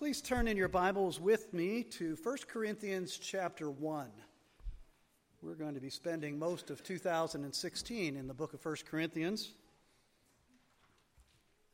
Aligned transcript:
Please 0.00 0.22
turn 0.22 0.48
in 0.48 0.56
your 0.56 0.66
Bibles 0.66 1.20
with 1.20 1.52
me 1.52 1.82
to 1.82 2.16
1 2.22 2.36
Corinthians 2.48 3.18
chapter 3.18 3.70
1. 3.70 4.08
We're 5.42 5.52
going 5.52 5.74
to 5.74 5.80
be 5.80 5.90
spending 5.90 6.38
most 6.38 6.70
of 6.70 6.82
2016 6.82 8.16
in 8.16 8.26
the 8.26 8.32
book 8.32 8.54
of 8.54 8.64
1 8.64 8.76
Corinthians. 8.90 9.52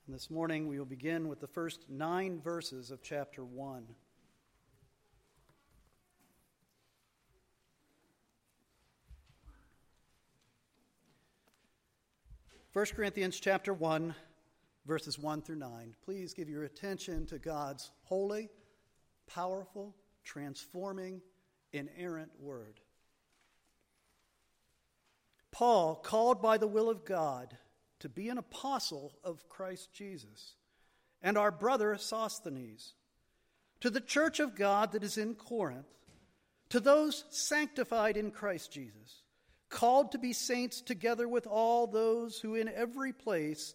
And 0.07 0.17
this 0.17 0.29
morning 0.29 0.67
we 0.67 0.77
will 0.77 0.87
begin 0.87 1.29
with 1.29 1.39
the 1.39 1.47
first 1.47 1.89
nine 1.89 2.41
verses 2.41 2.91
of 2.91 3.01
chapter 3.01 3.45
1. 3.45 3.87
1 12.72 12.87
Corinthians 12.87 13.38
chapter 13.38 13.72
1, 13.72 14.17
verses 14.87 15.18
1 15.18 15.42
through 15.42 15.56
9. 15.56 15.94
Please 16.05 16.32
give 16.32 16.48
your 16.48 16.64
attention 16.64 17.27
to 17.27 17.38
God's 17.38 17.91
holy, 18.05 18.48
powerful, 19.27 19.94
transforming, 20.24 21.20
inerrant 21.72 22.30
word. 22.40 22.80
Paul, 25.50 25.96
called 25.96 26.41
by 26.41 26.58
the 26.58 26.66
will 26.66 26.88
of 26.88 27.04
God 27.04 27.56
to 28.00 28.08
be 28.08 28.28
an 28.28 28.38
apostle 28.38 29.12
of 29.24 29.48
Christ 29.48 29.92
Jesus, 29.92 30.54
and 31.22 31.36
our 31.38 31.50
brother 31.50 31.96
Sosthenes, 31.96 32.92
to 33.80 33.91
the 33.91 34.00
church 34.00 34.38
of 34.38 34.55
God 34.55 34.92
that 34.92 35.02
is 35.02 35.18
in 35.18 35.34
Corinth, 35.34 35.86
to 36.68 36.78
those 36.78 37.24
sanctified 37.30 38.16
in 38.16 38.30
Christ 38.30 38.70
Jesus 38.70 39.22
called 39.68 40.12
to 40.12 40.18
be 40.18 40.32
saints 40.32 40.80
together 40.80 41.28
with 41.28 41.46
all 41.46 41.86
those 41.86 42.38
who 42.38 42.55
in 42.55 42.68
every 42.68 43.12
place 43.12 43.74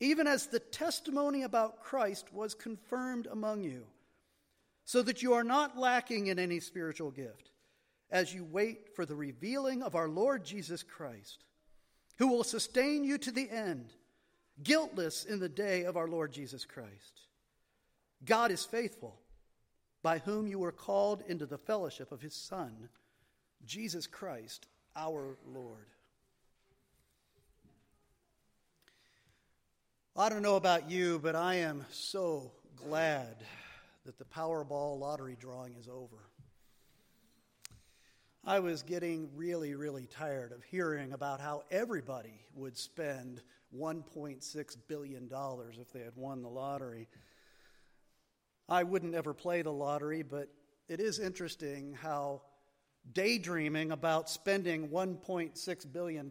even 0.00 0.26
as 0.26 0.46
the 0.46 0.60
testimony 0.60 1.42
about 1.42 1.82
Christ 1.82 2.32
was 2.32 2.54
confirmed 2.54 3.26
among 3.30 3.64
you, 3.64 3.84
so 4.84 5.02
that 5.02 5.22
you 5.22 5.32
are 5.32 5.44
not 5.44 5.78
lacking 5.78 6.26
in 6.28 6.38
any 6.38 6.60
spiritual 6.60 7.10
gift, 7.10 7.50
as 8.10 8.32
you 8.34 8.44
wait 8.44 8.94
for 8.94 9.04
the 9.04 9.16
revealing 9.16 9.82
of 9.82 9.94
our 9.94 10.08
Lord 10.08 10.44
Jesus 10.44 10.82
Christ, 10.82 11.44
who 12.18 12.28
will 12.28 12.44
sustain 12.44 13.04
you 13.04 13.18
to 13.18 13.30
the 13.30 13.50
end, 13.50 13.92
guiltless 14.62 15.24
in 15.24 15.40
the 15.40 15.48
day 15.48 15.84
of 15.84 15.96
our 15.96 16.08
Lord 16.08 16.32
Jesus 16.32 16.64
Christ. 16.64 17.22
God 18.24 18.50
is 18.50 18.64
faithful, 18.64 19.18
by 20.02 20.18
whom 20.18 20.46
you 20.46 20.58
were 20.58 20.72
called 20.72 21.22
into 21.26 21.46
the 21.46 21.58
fellowship 21.58 22.12
of 22.12 22.20
his 22.20 22.34
Son, 22.34 22.88
Jesus 23.64 24.06
Christ, 24.06 24.68
our 24.94 25.36
Lord. 25.46 25.88
I 30.18 30.30
don't 30.30 30.40
know 30.40 30.56
about 30.56 30.90
you, 30.90 31.18
but 31.22 31.36
I 31.36 31.56
am 31.56 31.84
so 31.90 32.50
glad 32.74 33.36
that 34.06 34.16
the 34.16 34.24
Powerball 34.24 34.98
lottery 34.98 35.36
drawing 35.38 35.74
is 35.74 35.88
over. 35.88 36.16
I 38.42 38.60
was 38.60 38.82
getting 38.82 39.28
really, 39.36 39.74
really 39.74 40.06
tired 40.06 40.52
of 40.52 40.64
hearing 40.64 41.12
about 41.12 41.42
how 41.42 41.64
everybody 41.70 42.46
would 42.54 42.78
spend 42.78 43.42
$1.6 43.76 44.76
billion 44.88 45.28
if 45.78 45.92
they 45.92 46.00
had 46.00 46.16
won 46.16 46.40
the 46.40 46.48
lottery. 46.48 47.08
I 48.70 48.84
wouldn't 48.84 49.14
ever 49.14 49.34
play 49.34 49.60
the 49.60 49.70
lottery, 49.70 50.22
but 50.22 50.48
it 50.88 50.98
is 50.98 51.18
interesting 51.18 51.92
how 51.92 52.40
daydreaming 53.12 53.92
about 53.92 54.30
spending 54.30 54.88
$1.6 54.88 55.92
billion 55.92 56.30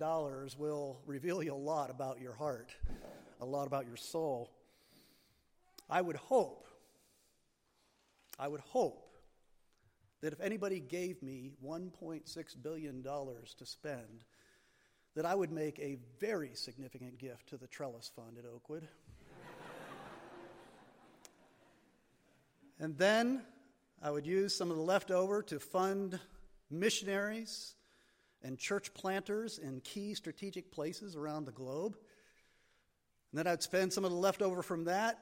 will 0.58 1.02
reveal 1.06 1.44
you 1.44 1.54
a 1.54 1.56
lot 1.56 1.92
about 1.92 2.20
your 2.20 2.34
heart 2.34 2.72
a 3.40 3.46
lot 3.46 3.68
about 3.68 3.85
your 3.85 3.97
soul. 3.97 4.51
I 5.90 6.01
would 6.01 6.16
hope, 6.16 6.66
I 8.40 8.47
would 8.47 8.62
hope 8.62 9.06
that 10.22 10.34
if 10.34 10.41
anybody 10.41 10.79
gave 10.79 11.22
me 11.22 11.51
$1.6 11.63 12.63
billion 12.63 13.03
to 13.03 13.66
spend, 13.66 14.23
that 15.16 15.25
I 15.25 15.35
would 15.35 15.51
make 15.51 15.79
a 15.79 15.97
very 16.19 16.51
significant 16.56 17.18
gift 17.18 17.50
to 17.50 17.57
the 17.57 17.68
Trellis 17.68 18.12
Fund 18.16 18.38
at 18.38 18.46
Oakwood. 18.46 18.88
and 22.79 22.97
then 22.97 23.44
I 24.02 24.12
would 24.12 24.25
use 24.25 24.56
some 24.56 24.72
of 24.72 24.78
the 24.78 24.84
leftover 24.84 25.41
to 25.44 25.59
fund 25.59 26.19
missionaries 26.69 27.75
and 28.44 28.57
church 28.57 28.94
planters 28.94 29.57
in 29.57 29.79
key 29.81 30.13
strategic 30.13 30.72
places 30.72 31.16
around 31.16 31.46
the 31.46 31.52
globe. 31.52 31.97
And 33.35 33.46
then 33.46 33.51
I'd 33.51 33.62
spend 33.62 33.91
some 33.91 34.06
of 34.06 34.12
the 34.12 34.18
leftover 34.18 34.62
from 34.62 34.85
that 34.85 35.19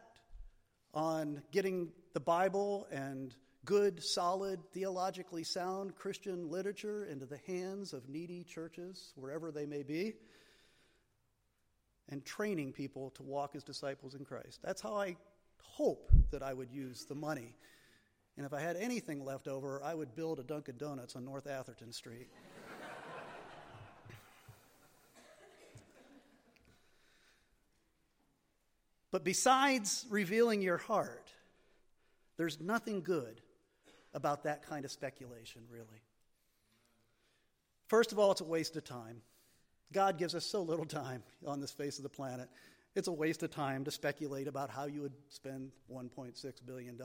on 0.94 1.42
getting 1.52 1.92
the 2.14 2.20
Bible 2.20 2.86
and 2.92 3.34
good, 3.66 4.04
solid, 4.04 4.60
theologically 4.72 5.44
sound 5.44 5.96
Christian 5.96 6.52
literature 6.52 7.06
into 7.06 7.26
the 7.26 7.40
hands 7.48 7.92
of 7.92 8.08
needy 8.08 8.44
churches, 8.44 9.14
wherever 9.16 9.52
they 9.52 9.66
may 9.66 9.82
be, 9.82 10.14
and 12.08 12.24
training 12.24 12.72
people 12.72 13.10
to 13.16 13.24
walk 13.24 13.56
as 13.56 13.64
disciples 13.64 14.14
in 14.14 14.24
Christ. 14.26 14.60
That's 14.64 14.80
how 14.80 14.96
I 14.96 15.16
hope 15.64 16.12
that 16.30 16.44
I 16.44 16.54
would 16.54 16.70
use 16.70 17.06
the 17.06 17.16
money. 17.16 17.56
And 18.38 18.46
if 18.46 18.54
I 18.54 18.62
had 18.62 18.76
anything 18.76 19.26
left 19.26 19.48
over, 19.48 19.82
I 19.84 19.96
would 19.96 20.14
build 20.14 20.40
a 20.40 20.44
Dunkin' 20.44 20.78
Donuts 20.78 21.16
on 21.16 21.26
North 21.26 21.48
Atherton 21.48 21.92
Street. 21.92 22.30
But 29.14 29.24
besides 29.24 30.08
revealing 30.10 30.64
your 30.64 30.80
heart, 30.80 31.30
there's 32.36 32.60
nothing 32.60 33.04
good 33.04 33.42
about 34.16 34.46
that 34.46 34.68
kind 34.68 34.86
of 34.86 34.92
speculation, 34.92 35.62
really. 35.70 36.02
First 37.86 38.12
of 38.12 38.18
all, 38.18 38.32
it's 38.32 38.42
a 38.42 38.44
waste 38.44 38.76
of 38.76 38.84
time. 38.84 39.22
God 39.92 40.18
gives 40.18 40.34
us 40.34 40.48
so 40.48 40.64
little 40.64 40.86
time 40.86 41.22
on 41.46 41.62
this 41.62 41.70
face 41.70 42.00
of 42.00 42.04
the 42.04 42.10
planet. 42.10 42.50
It's 42.96 43.08
a 43.08 43.12
waste 43.12 43.44
of 43.44 43.52
time 43.52 43.84
to 43.84 43.92
speculate 43.92 44.48
about 44.48 44.72
how 44.72 44.86
you 44.86 45.04
would 45.04 45.14
spend 45.30 45.70
$1.6 45.94 46.54
billion. 46.66 47.00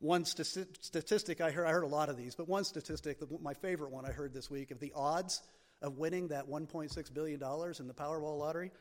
One 0.00 0.24
statistic 0.24 1.40
I 1.40 1.52
heard, 1.52 1.66
I 1.68 1.70
heard 1.70 1.84
a 1.84 1.86
lot 1.86 2.08
of 2.08 2.16
these, 2.16 2.34
but 2.34 2.48
one 2.48 2.64
statistic, 2.64 3.18
my 3.40 3.54
favorite 3.54 3.92
one 3.92 4.04
I 4.04 4.10
heard 4.10 4.34
this 4.34 4.50
week, 4.50 4.72
of 4.72 4.80
the 4.80 4.90
odds 4.96 5.40
of 5.80 5.98
winning 5.98 6.28
that 6.28 6.48
$1.6 6.48 7.14
billion 7.14 7.40
in 7.40 7.86
the 7.86 7.94
Powerball 7.94 8.40
lottery 8.40 8.72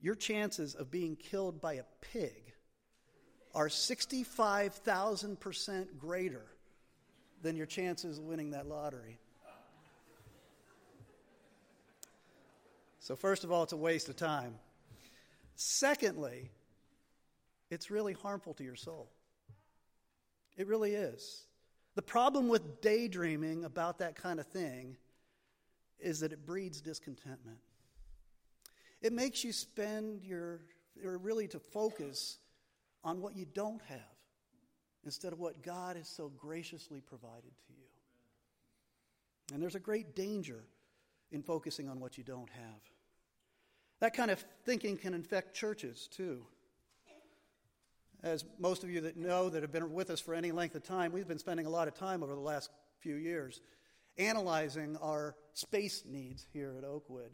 your 0.00 0.14
chances 0.14 0.74
of 0.74 0.90
being 0.90 1.16
killed 1.16 1.60
by 1.60 1.74
a 1.74 1.84
pig 2.00 2.54
are 3.54 3.68
65,000% 3.68 5.98
greater 5.98 6.46
than 7.42 7.56
your 7.56 7.66
chances 7.66 8.18
of 8.18 8.24
winning 8.24 8.50
that 8.50 8.66
lottery. 8.66 9.18
So, 13.00 13.16
first 13.16 13.44
of 13.44 13.50
all, 13.50 13.62
it's 13.62 13.72
a 13.72 13.76
waste 13.76 14.08
of 14.08 14.16
time. 14.16 14.54
Secondly, 15.54 16.50
it's 17.70 17.90
really 17.90 18.12
harmful 18.12 18.54
to 18.54 18.64
your 18.64 18.76
soul. 18.76 19.10
It 20.56 20.66
really 20.66 20.94
is. 20.94 21.44
The 21.94 22.02
problem 22.02 22.48
with 22.48 22.80
daydreaming 22.80 23.64
about 23.64 23.98
that 23.98 24.14
kind 24.14 24.38
of 24.38 24.46
thing 24.46 24.96
is 25.98 26.20
that 26.20 26.32
it 26.32 26.46
breeds 26.46 26.80
discontentment. 26.80 27.58
It 29.00 29.12
makes 29.12 29.44
you 29.44 29.52
spend 29.52 30.24
your, 30.24 30.60
or 31.04 31.18
really 31.18 31.48
to 31.48 31.58
focus 31.58 32.38
on 33.04 33.20
what 33.20 33.36
you 33.36 33.46
don't 33.46 33.82
have 33.82 33.98
instead 35.04 35.32
of 35.32 35.38
what 35.38 35.62
God 35.62 35.96
has 35.96 36.08
so 36.08 36.28
graciously 36.36 37.00
provided 37.00 37.56
to 37.66 37.72
you. 37.72 37.84
And 39.54 39.62
there's 39.62 39.76
a 39.76 39.80
great 39.80 40.14
danger 40.14 40.64
in 41.30 41.42
focusing 41.42 41.88
on 41.88 42.00
what 42.00 42.18
you 42.18 42.24
don't 42.24 42.50
have. 42.50 42.80
That 44.00 44.14
kind 44.14 44.30
of 44.30 44.44
thinking 44.64 44.96
can 44.96 45.14
infect 45.14 45.54
churches 45.54 46.08
too. 46.10 46.44
As 48.22 48.44
most 48.58 48.82
of 48.82 48.90
you 48.90 49.00
that 49.02 49.16
know 49.16 49.48
that 49.48 49.62
have 49.62 49.72
been 49.72 49.92
with 49.92 50.10
us 50.10 50.20
for 50.20 50.34
any 50.34 50.50
length 50.50 50.74
of 50.74 50.82
time, 50.82 51.12
we've 51.12 51.28
been 51.28 51.38
spending 51.38 51.66
a 51.66 51.70
lot 51.70 51.86
of 51.86 51.94
time 51.94 52.22
over 52.22 52.34
the 52.34 52.40
last 52.40 52.70
few 53.00 53.14
years 53.14 53.60
analyzing 54.18 54.96
our 54.96 55.36
space 55.54 56.02
needs 56.04 56.44
here 56.52 56.74
at 56.76 56.84
Oakwood 56.84 57.30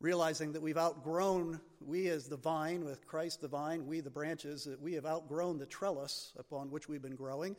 realizing 0.00 0.52
that 0.52 0.62
we've 0.62 0.78
outgrown, 0.78 1.60
we 1.80 2.08
as 2.08 2.28
the 2.28 2.36
vine, 2.36 2.84
with 2.84 3.06
Christ 3.06 3.40
the 3.40 3.48
vine, 3.48 3.86
we 3.86 4.00
the 4.00 4.10
branches, 4.10 4.64
that 4.64 4.80
we 4.80 4.94
have 4.94 5.04
outgrown 5.06 5.58
the 5.58 5.66
trellis 5.66 6.32
upon 6.38 6.70
which 6.70 6.88
we've 6.88 7.02
been 7.02 7.16
growing. 7.16 7.56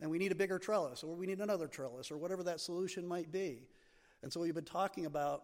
and 0.00 0.10
we 0.10 0.18
need 0.18 0.32
a 0.32 0.34
bigger 0.34 0.58
trellis, 0.58 1.02
or 1.02 1.14
we 1.14 1.26
need 1.26 1.40
another 1.40 1.66
trellis, 1.66 2.10
or 2.10 2.16
whatever 2.16 2.42
that 2.44 2.60
solution 2.60 3.06
might 3.06 3.32
be. 3.32 3.58
And 4.22 4.32
so 4.32 4.40
we've 4.40 4.54
been 4.54 4.64
talking 4.64 5.06
about 5.06 5.42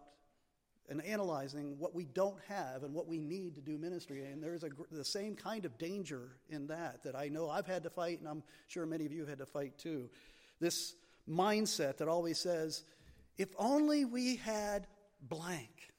and 0.87 1.03
analyzing 1.03 1.79
what 1.79 1.95
we 1.95 2.05
don't 2.05 2.37
have 2.47 2.83
and 2.83 2.93
what 2.93 3.07
we 3.07 3.17
need 3.17 3.55
to 3.55 3.61
do 3.61 3.75
ministry. 3.75 4.23
And 4.23 4.41
there's 4.43 4.63
a, 4.63 4.69
the 4.91 5.03
same 5.03 5.35
kind 5.35 5.65
of 5.65 5.79
danger 5.79 6.37
in 6.47 6.67
that 6.67 7.03
that 7.03 7.15
I 7.15 7.27
know 7.27 7.49
I've 7.49 7.65
had 7.65 7.83
to 7.83 7.89
fight, 7.89 8.19
and 8.19 8.27
I'm 8.29 8.43
sure 8.67 8.85
many 8.85 9.05
of 9.05 9.11
you 9.11 9.25
had 9.25 9.39
to 9.39 9.47
fight 9.47 9.77
too. 9.79 10.09
This 10.59 10.93
mindset 11.27 11.97
that 11.97 12.07
always 12.07 12.37
says, 12.37 12.83
if 13.37 13.49
only 13.57 14.05
we 14.05 14.35
had 14.35 14.85
blank, 15.21 15.91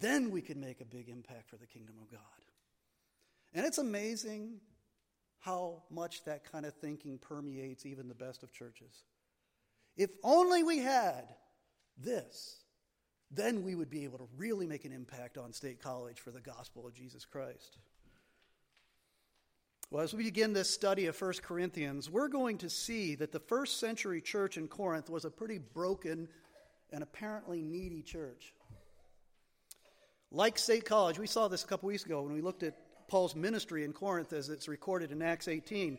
then 0.00 0.30
we 0.30 0.40
could 0.40 0.56
make 0.56 0.80
a 0.80 0.84
big 0.84 1.08
impact 1.08 1.48
for 1.48 1.56
the 1.56 1.66
kingdom 1.66 1.96
of 2.00 2.10
God. 2.10 2.20
And 3.54 3.64
it's 3.64 3.78
amazing 3.78 4.60
how 5.38 5.82
much 5.90 6.24
that 6.24 6.50
kind 6.50 6.66
of 6.66 6.74
thinking 6.74 7.18
permeates 7.18 7.86
even 7.86 8.08
the 8.08 8.14
best 8.14 8.42
of 8.42 8.52
churches. 8.52 9.04
If 9.96 10.10
only 10.22 10.62
we 10.62 10.78
had 10.78 11.34
this, 11.96 12.64
then 13.30 13.62
we 13.62 13.74
would 13.74 13.90
be 13.90 14.04
able 14.04 14.18
to 14.18 14.28
really 14.36 14.66
make 14.66 14.84
an 14.84 14.92
impact 14.92 15.38
on 15.38 15.52
State 15.52 15.82
College 15.82 16.20
for 16.20 16.30
the 16.30 16.40
gospel 16.40 16.86
of 16.86 16.94
Jesus 16.94 17.24
Christ. 17.24 17.78
Well, 19.90 20.02
as 20.02 20.14
we 20.14 20.24
begin 20.24 20.52
this 20.52 20.70
study 20.70 21.06
of 21.06 21.20
1 21.20 21.34
Corinthians, 21.42 22.10
we're 22.10 22.28
going 22.28 22.58
to 22.58 22.70
see 22.70 23.14
that 23.16 23.32
the 23.32 23.38
first 23.38 23.78
century 23.78 24.20
church 24.20 24.56
in 24.56 24.66
Corinth 24.66 25.10
was 25.10 25.24
a 25.24 25.30
pretty 25.30 25.58
broken 25.58 26.28
and 26.90 27.02
apparently 27.02 27.62
needy 27.62 28.02
church. 28.02 28.54
Like 30.34 30.58
State 30.58 30.84
College, 30.84 31.16
we 31.16 31.28
saw 31.28 31.46
this 31.46 31.62
a 31.62 31.66
couple 31.68 31.86
weeks 31.86 32.04
ago 32.04 32.20
when 32.22 32.32
we 32.32 32.40
looked 32.40 32.64
at 32.64 32.74
Paul's 33.06 33.36
ministry 33.36 33.84
in 33.84 33.92
Corinth 33.92 34.32
as 34.32 34.48
it's 34.48 34.66
recorded 34.66 35.12
in 35.12 35.22
Acts 35.22 35.46
18. 35.46 35.96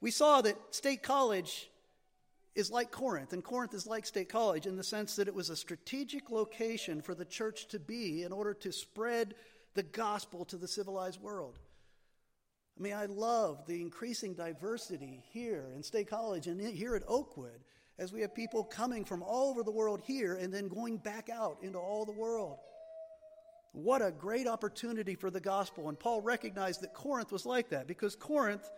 We 0.00 0.10
saw 0.10 0.40
that 0.40 0.56
State 0.70 1.02
College 1.02 1.68
is 2.54 2.70
like 2.70 2.90
Corinth, 2.90 3.34
and 3.34 3.44
Corinth 3.44 3.74
is 3.74 3.86
like 3.86 4.06
State 4.06 4.30
College 4.30 4.66
in 4.66 4.76
the 4.76 4.82
sense 4.82 5.16
that 5.16 5.28
it 5.28 5.34
was 5.34 5.50
a 5.50 5.56
strategic 5.56 6.30
location 6.30 7.02
for 7.02 7.14
the 7.14 7.26
church 7.26 7.66
to 7.68 7.78
be 7.78 8.22
in 8.22 8.32
order 8.32 8.54
to 8.54 8.72
spread 8.72 9.34
the 9.74 9.82
gospel 9.82 10.46
to 10.46 10.56
the 10.56 10.68
civilized 10.68 11.20
world. 11.20 11.58
I 12.78 12.82
mean, 12.82 12.94
I 12.94 13.04
love 13.04 13.66
the 13.66 13.82
increasing 13.82 14.32
diversity 14.32 15.22
here 15.30 15.66
in 15.76 15.82
State 15.82 16.08
College 16.08 16.46
and 16.46 16.58
here 16.58 16.96
at 16.96 17.02
Oakwood 17.06 17.60
as 17.98 18.14
we 18.14 18.22
have 18.22 18.34
people 18.34 18.64
coming 18.64 19.04
from 19.04 19.22
all 19.22 19.50
over 19.50 19.62
the 19.62 19.70
world 19.70 20.00
here 20.06 20.36
and 20.36 20.54
then 20.54 20.68
going 20.68 20.96
back 20.96 21.28
out 21.28 21.58
into 21.60 21.78
all 21.78 22.06
the 22.06 22.12
world. 22.12 22.60
What 23.74 24.02
a 24.02 24.12
great 24.12 24.46
opportunity 24.46 25.16
for 25.16 25.30
the 25.30 25.40
gospel. 25.40 25.88
And 25.88 25.98
Paul 25.98 26.20
recognized 26.20 26.82
that 26.82 26.94
Corinth 26.94 27.32
was 27.32 27.44
like 27.44 27.70
that 27.70 27.88
because 27.88 28.14
Corinth 28.14 28.70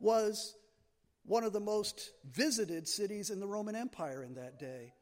was 0.00 0.56
one 1.26 1.44
of 1.44 1.52
the 1.52 1.60
most 1.60 2.12
visited 2.32 2.88
cities 2.88 3.28
in 3.28 3.40
the 3.40 3.46
Roman 3.46 3.76
Empire 3.76 4.24
in 4.24 4.34
that 4.36 4.58
day. 4.58 4.94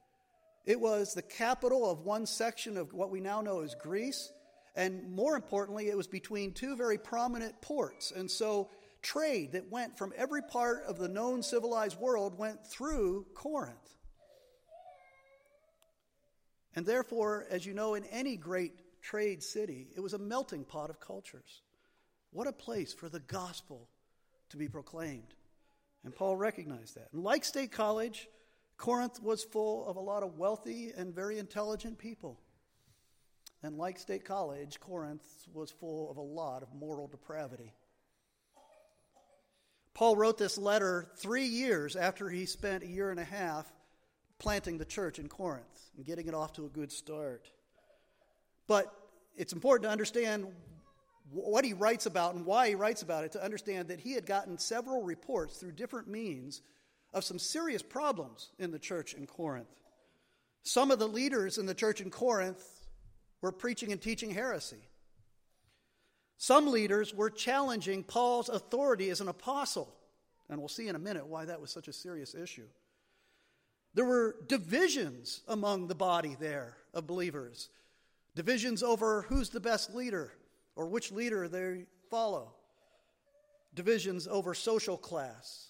It 0.66 0.80
was 0.80 1.14
the 1.14 1.22
capital 1.22 1.88
of 1.88 2.00
one 2.00 2.26
section 2.26 2.76
of 2.76 2.92
what 2.92 3.12
we 3.12 3.20
now 3.20 3.40
know 3.40 3.60
as 3.60 3.76
Greece. 3.76 4.32
And 4.74 5.12
more 5.12 5.36
importantly, 5.36 5.88
it 5.88 5.96
was 5.96 6.08
between 6.08 6.52
two 6.52 6.74
very 6.74 6.98
prominent 6.98 7.62
ports. 7.62 8.10
And 8.10 8.28
so 8.28 8.68
trade 9.00 9.52
that 9.52 9.70
went 9.70 9.96
from 9.96 10.12
every 10.16 10.42
part 10.42 10.82
of 10.88 10.98
the 10.98 11.08
known 11.08 11.44
civilized 11.44 12.00
world 12.00 12.36
went 12.36 12.66
through 12.66 13.26
Corinth. 13.34 13.76
And 16.74 16.84
therefore, 16.84 17.46
as 17.48 17.64
you 17.64 17.74
know, 17.74 17.94
in 17.94 18.04
any 18.06 18.36
great 18.36 18.74
trade 19.00 19.42
city, 19.42 19.88
it 19.96 20.00
was 20.00 20.14
a 20.14 20.18
melting 20.18 20.64
pot 20.64 20.90
of 20.90 21.00
cultures. 21.00 21.62
What 22.32 22.46
a 22.46 22.52
place 22.52 22.92
for 22.92 23.08
the 23.08 23.20
gospel 23.20 23.88
to 24.50 24.56
be 24.56 24.68
proclaimed. 24.68 25.34
And 26.04 26.14
Paul 26.14 26.36
recognized 26.36 26.96
that. 26.96 27.08
And 27.12 27.22
like 27.22 27.44
State 27.44 27.72
College, 27.72 28.28
Corinth 28.76 29.22
was 29.22 29.42
full 29.44 29.86
of 29.86 29.96
a 29.96 30.00
lot 30.00 30.22
of 30.22 30.38
wealthy 30.38 30.92
and 30.96 31.14
very 31.14 31.38
intelligent 31.38 31.98
people. 31.98 32.40
And 33.62 33.76
like 33.76 33.98
State 33.98 34.24
College, 34.24 34.80
Corinth 34.80 35.24
was 35.52 35.70
full 35.70 36.10
of 36.10 36.16
a 36.16 36.22
lot 36.22 36.62
of 36.62 36.72
moral 36.72 37.06
depravity. 37.08 37.74
Paul 39.92 40.16
wrote 40.16 40.38
this 40.38 40.56
letter 40.56 41.10
three 41.16 41.44
years 41.44 41.94
after 41.94 42.30
he 42.30 42.46
spent 42.46 42.84
a 42.84 42.86
year 42.86 43.10
and 43.10 43.20
a 43.20 43.24
half 43.24 43.70
planting 44.38 44.78
the 44.78 44.84
church 44.86 45.18
in 45.18 45.28
Corinth 45.28 45.90
and 45.96 46.06
getting 46.06 46.26
it 46.26 46.32
off 46.32 46.54
to 46.54 46.64
a 46.64 46.70
good 46.70 46.90
start. 46.90 47.50
But 48.70 48.94
it's 49.36 49.52
important 49.52 49.82
to 49.82 49.90
understand 49.90 50.46
what 51.32 51.64
he 51.64 51.72
writes 51.72 52.06
about 52.06 52.36
and 52.36 52.46
why 52.46 52.68
he 52.68 52.76
writes 52.76 53.02
about 53.02 53.24
it 53.24 53.32
to 53.32 53.42
understand 53.42 53.88
that 53.88 53.98
he 53.98 54.12
had 54.12 54.24
gotten 54.24 54.58
several 54.58 55.02
reports 55.02 55.56
through 55.56 55.72
different 55.72 56.06
means 56.06 56.62
of 57.12 57.24
some 57.24 57.40
serious 57.40 57.82
problems 57.82 58.50
in 58.60 58.70
the 58.70 58.78
church 58.78 59.12
in 59.14 59.26
Corinth. 59.26 59.66
Some 60.62 60.92
of 60.92 61.00
the 61.00 61.08
leaders 61.08 61.58
in 61.58 61.66
the 61.66 61.74
church 61.74 62.00
in 62.00 62.10
Corinth 62.10 62.64
were 63.42 63.50
preaching 63.50 63.90
and 63.90 64.00
teaching 64.00 64.30
heresy. 64.30 64.88
Some 66.36 66.68
leaders 66.68 67.12
were 67.12 67.28
challenging 67.28 68.04
Paul's 68.04 68.48
authority 68.48 69.10
as 69.10 69.20
an 69.20 69.26
apostle, 69.26 69.92
and 70.48 70.60
we'll 70.60 70.68
see 70.68 70.86
in 70.86 70.94
a 70.94 71.00
minute 71.00 71.26
why 71.26 71.44
that 71.44 71.60
was 71.60 71.72
such 71.72 71.88
a 71.88 71.92
serious 71.92 72.36
issue. 72.36 72.68
There 73.94 74.04
were 74.04 74.36
divisions 74.46 75.40
among 75.48 75.88
the 75.88 75.96
body 75.96 76.36
there 76.38 76.76
of 76.94 77.08
believers, 77.08 77.68
divisions 78.34 78.82
over 78.82 79.22
who's 79.22 79.50
the 79.50 79.60
best 79.60 79.94
leader, 79.94 80.32
or 80.76 80.86
which 80.86 81.12
leader 81.12 81.48
they 81.48 81.84
follow, 82.10 82.52
divisions 83.74 84.26
over 84.26 84.54
social 84.54 84.96
class. 84.96 85.68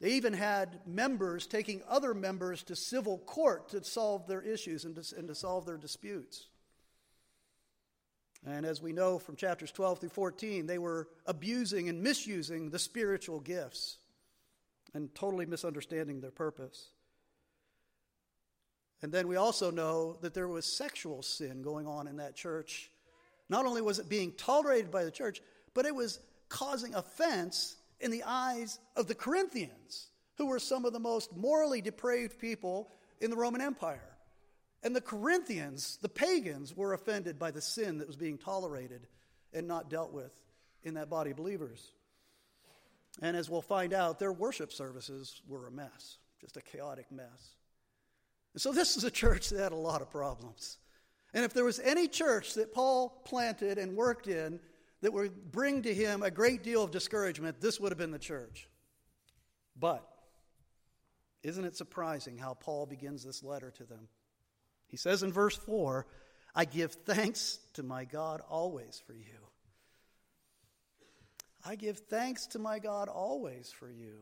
They 0.00 0.12
even 0.12 0.32
had 0.32 0.80
members 0.86 1.46
taking 1.46 1.82
other 1.88 2.12
members 2.12 2.62
to 2.64 2.76
civil 2.76 3.18
court 3.18 3.70
to 3.70 3.82
solve 3.84 4.26
their 4.26 4.42
issues 4.42 4.84
and 4.84 4.94
to, 4.96 5.16
and 5.16 5.28
to 5.28 5.34
solve 5.34 5.64
their 5.64 5.78
disputes. 5.78 6.46
And 8.46 8.66
as 8.66 8.82
we 8.82 8.92
know 8.92 9.18
from 9.18 9.36
chapters 9.36 9.72
12 9.72 10.00
through 10.00 10.08
14, 10.10 10.66
they 10.66 10.78
were 10.78 11.08
abusing 11.24 11.88
and 11.88 12.02
misusing 12.02 12.68
the 12.68 12.78
spiritual 12.78 13.40
gifts 13.40 13.96
and 14.92 15.14
totally 15.14 15.46
misunderstanding 15.46 16.20
their 16.20 16.30
purpose. 16.30 16.90
And 19.04 19.12
then 19.12 19.28
we 19.28 19.36
also 19.36 19.70
know 19.70 20.16
that 20.22 20.32
there 20.32 20.48
was 20.48 20.64
sexual 20.64 21.20
sin 21.20 21.60
going 21.60 21.86
on 21.86 22.06
in 22.06 22.16
that 22.16 22.34
church. 22.34 22.90
Not 23.50 23.66
only 23.66 23.82
was 23.82 23.98
it 23.98 24.08
being 24.08 24.32
tolerated 24.32 24.90
by 24.90 25.04
the 25.04 25.10
church, 25.10 25.42
but 25.74 25.84
it 25.84 25.94
was 25.94 26.20
causing 26.48 26.94
offense 26.94 27.76
in 28.00 28.10
the 28.10 28.22
eyes 28.24 28.78
of 28.96 29.06
the 29.06 29.14
Corinthians, 29.14 30.08
who 30.38 30.46
were 30.46 30.58
some 30.58 30.86
of 30.86 30.94
the 30.94 31.00
most 31.00 31.36
morally 31.36 31.82
depraved 31.82 32.38
people 32.38 32.88
in 33.20 33.28
the 33.28 33.36
Roman 33.36 33.60
Empire. 33.60 34.16
And 34.82 34.96
the 34.96 35.02
Corinthians, 35.02 35.98
the 36.00 36.08
pagans, 36.08 36.74
were 36.74 36.94
offended 36.94 37.38
by 37.38 37.50
the 37.50 37.60
sin 37.60 37.98
that 37.98 38.06
was 38.06 38.16
being 38.16 38.38
tolerated 38.38 39.06
and 39.52 39.68
not 39.68 39.90
dealt 39.90 40.14
with 40.14 40.32
in 40.82 40.94
that 40.94 41.10
body 41.10 41.32
of 41.32 41.36
believers. 41.36 41.92
And 43.20 43.36
as 43.36 43.50
we'll 43.50 43.60
find 43.60 43.92
out, 43.92 44.18
their 44.18 44.32
worship 44.32 44.72
services 44.72 45.42
were 45.46 45.66
a 45.66 45.70
mess, 45.70 46.16
just 46.40 46.56
a 46.56 46.62
chaotic 46.62 47.12
mess. 47.12 47.56
So 48.56 48.72
this 48.72 48.96
is 48.96 49.04
a 49.04 49.10
church 49.10 49.50
that 49.50 49.60
had 49.60 49.72
a 49.72 49.76
lot 49.76 50.00
of 50.00 50.10
problems. 50.10 50.78
And 51.32 51.44
if 51.44 51.52
there 51.52 51.64
was 51.64 51.80
any 51.80 52.06
church 52.06 52.54
that 52.54 52.72
Paul 52.72 53.20
planted 53.24 53.78
and 53.78 53.96
worked 53.96 54.28
in 54.28 54.60
that 55.00 55.12
would 55.12 55.50
bring 55.50 55.82
to 55.82 55.92
him 55.92 56.22
a 56.22 56.30
great 56.30 56.62
deal 56.62 56.82
of 56.82 56.92
discouragement, 56.92 57.60
this 57.60 57.80
would 57.80 57.90
have 57.90 57.98
been 57.98 58.12
the 58.12 58.18
church. 58.18 58.68
But 59.78 60.08
isn't 61.42 61.64
it 61.64 61.76
surprising 61.76 62.38
how 62.38 62.54
Paul 62.54 62.86
begins 62.86 63.24
this 63.24 63.42
letter 63.42 63.72
to 63.72 63.84
them? 63.84 64.08
He 64.86 64.96
says 64.96 65.22
in 65.22 65.32
verse 65.32 65.56
4 65.56 66.06
I 66.54 66.64
give 66.64 66.92
thanks 66.92 67.58
to 67.72 67.82
my 67.82 68.04
God 68.04 68.40
always 68.48 69.02
for 69.04 69.12
you. 69.12 69.24
I 71.64 71.74
give 71.74 71.98
thanks 71.98 72.46
to 72.48 72.58
my 72.58 72.78
God 72.78 73.08
always 73.08 73.72
for 73.72 73.90
you. 73.90 74.18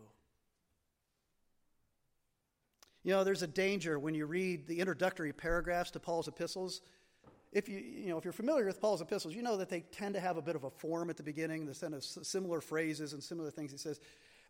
You 3.05 3.13
know, 3.13 3.25
there's 3.25 3.43
a 3.43 3.49
danger 3.49 3.99
when 3.99 4.15
you 4.15 4.27
read 4.27 4.67
the 4.67 4.79
introductory 4.79 5.33
paragraphs 5.33 5.91
to 5.93 6.01
Paul's 6.01 6.29
epistles. 6.29 6.83
If 7.53 7.69
you, 7.69 7.79
you 7.79 8.09
know, 8.09 8.17
if 8.17 8.25
you're 8.25 8.33
familiar 8.33 8.65
with 8.65 8.81
Paul's 8.81 9.01
epistles, 9.01 9.35
you 9.35 9.43
know 9.43 9.57
that 9.57 9.69
they 9.69 9.81
tend 9.81 10.15
to 10.15 10.21
have 10.21 10.37
a 10.37 10.43
bit 10.43 10.55
of 10.55 10.65
a 10.65 10.71
form 10.71 11.11
at 11.11 11.17
the 11.17 11.23
beginning, 11.23 11.67
the 11.67 11.75
kind 11.75 11.95
of 11.95 12.05
similar 12.05 12.61
phrases 12.61 13.13
and 13.13 13.23
similar 13.23 13.51
things 13.51 13.73
he 13.73 13.77
says. 13.77 13.99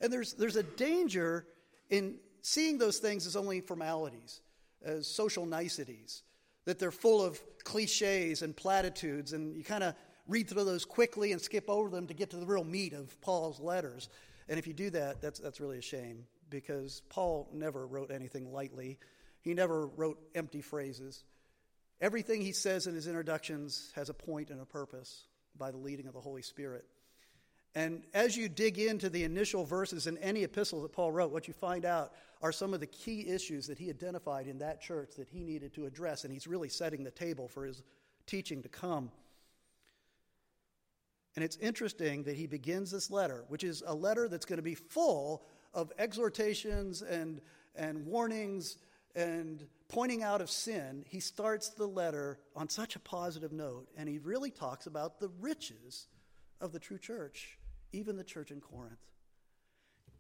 And 0.00 0.12
there's, 0.12 0.35
there's 0.35 0.56
a 0.56 0.62
danger 0.62 1.47
in 1.88 2.16
seeing 2.42 2.76
those 2.76 2.99
things 2.99 3.26
as 3.26 3.37
only 3.37 3.61
formalities, 3.61 4.40
as 4.85 5.06
social 5.06 5.47
niceties, 5.47 6.23
that 6.64 6.78
they're 6.78 6.90
full 6.90 7.25
of 7.25 7.40
cliches 7.64 8.42
and 8.42 8.54
platitudes, 8.54 9.32
and 9.32 9.56
you 9.56 9.64
kind 9.64 9.82
of 9.82 9.94
read 10.28 10.49
through 10.49 10.64
those 10.64 10.85
quickly 10.85 11.32
and 11.32 11.40
skip 11.40 11.68
over 11.68 11.88
them 11.88 12.06
to 12.06 12.14
get 12.14 12.30
to 12.30 12.37
the 12.37 12.47
real 12.47 12.64
meat 12.64 12.92
of 12.92 13.18
Paul's 13.21 13.61
letters. 13.61 14.09
And 14.49 14.59
if 14.59 14.66
you 14.66 14.75
do 14.75 14.90
that, 14.90 15.21
that's, 15.23 15.40
that's 15.40 15.61
really 15.61 15.78
a 15.78 15.82
shame 15.82 16.25
because 16.52 17.02
Paul 17.09 17.49
never 17.52 17.85
wrote 17.85 18.12
anything 18.12 18.52
lightly. 18.52 18.99
He 19.40 19.54
never 19.54 19.88
wrote 19.88 20.21
empty 20.37 20.61
phrases. 20.61 21.25
Everything 22.00 22.40
he 22.40 22.52
says 22.52 22.87
in 22.87 22.94
his 22.94 23.09
introductions 23.09 23.90
has 23.97 24.09
a 24.09 24.14
point 24.14 24.50
and 24.50 24.61
a 24.61 24.66
purpose 24.66 25.25
by 25.56 25.73
the 25.73 25.78
leading 25.78 26.06
of 26.06 26.14
the 26.14 26.21
Holy 26.21 26.42
Spirit. 26.42 26.85
And 27.75 28.02
as 28.12 28.37
you 28.37 28.49
dig 28.49 28.78
into 28.78 29.09
the 29.09 29.25
initial 29.25 29.64
verses 29.64 30.06
in 30.06 30.18
any 30.18 30.44
epistle 30.44 30.82
that 30.82 30.92
Paul 30.92 31.11
wrote, 31.11 31.32
what 31.32 31.49
you 31.49 31.54
find 31.54 31.85
out 31.87 32.12
are 32.42 32.52
some 32.52 32.75
of 32.75 32.80
the 32.80 32.87
key 32.87 33.26
issues 33.28 33.66
that 33.68 33.78
he 33.78 33.88
identified 33.88 34.47
in 34.47 34.59
that 34.59 34.82
church 34.82 35.12
that 35.16 35.28
he 35.28 35.42
needed 35.42 35.73
to 35.75 35.87
address. 35.87 36.25
And 36.25 36.32
he's 36.32 36.47
really 36.47 36.68
setting 36.68 37.02
the 37.02 37.11
table 37.11 37.49
for 37.49 37.64
his 37.64 37.82
teaching 38.26 38.62
to 38.62 38.68
come. 38.68 39.11
And 41.35 41.42
it's 41.42 41.56
interesting 41.56 42.25
that 42.25 42.37
he 42.37 42.47
begins 42.47 42.90
this 42.90 43.11
letter, 43.11 43.44
which 43.49 43.64
is 43.64 43.82
a 43.87 43.94
letter 43.94 44.28
that's 44.28 44.44
going 44.44 44.59
to 44.59 44.62
be 44.62 44.75
full 44.75 45.47
of 45.75 45.93
exhortations 45.99 47.02
and, 47.02 47.41
and 47.75 48.07
warnings 48.07 48.76
and 49.14 49.67
pointing 49.88 50.23
out 50.23 50.41
of 50.41 50.50
sin. 50.50 51.05
He 51.07 51.21
starts 51.21 51.71
the 51.71 51.87
letter 51.87 52.38
on 52.57 52.69
such 52.69 52.97
a 52.97 53.00
positive 53.00 53.52
note, 53.52 53.88
and 53.97 54.09
he 54.09 54.19
really 54.19 54.50
talks 54.50 54.87
about 54.87 55.21
the 55.21 55.31
riches 55.41 56.07
of 56.61 56.73
the 56.73 56.79
true 56.79 56.99
church, 56.99 57.59
even 57.93 58.17
the 58.17 58.25
church 58.25 58.50
in 58.50 58.61
Corinth. 58.61 58.99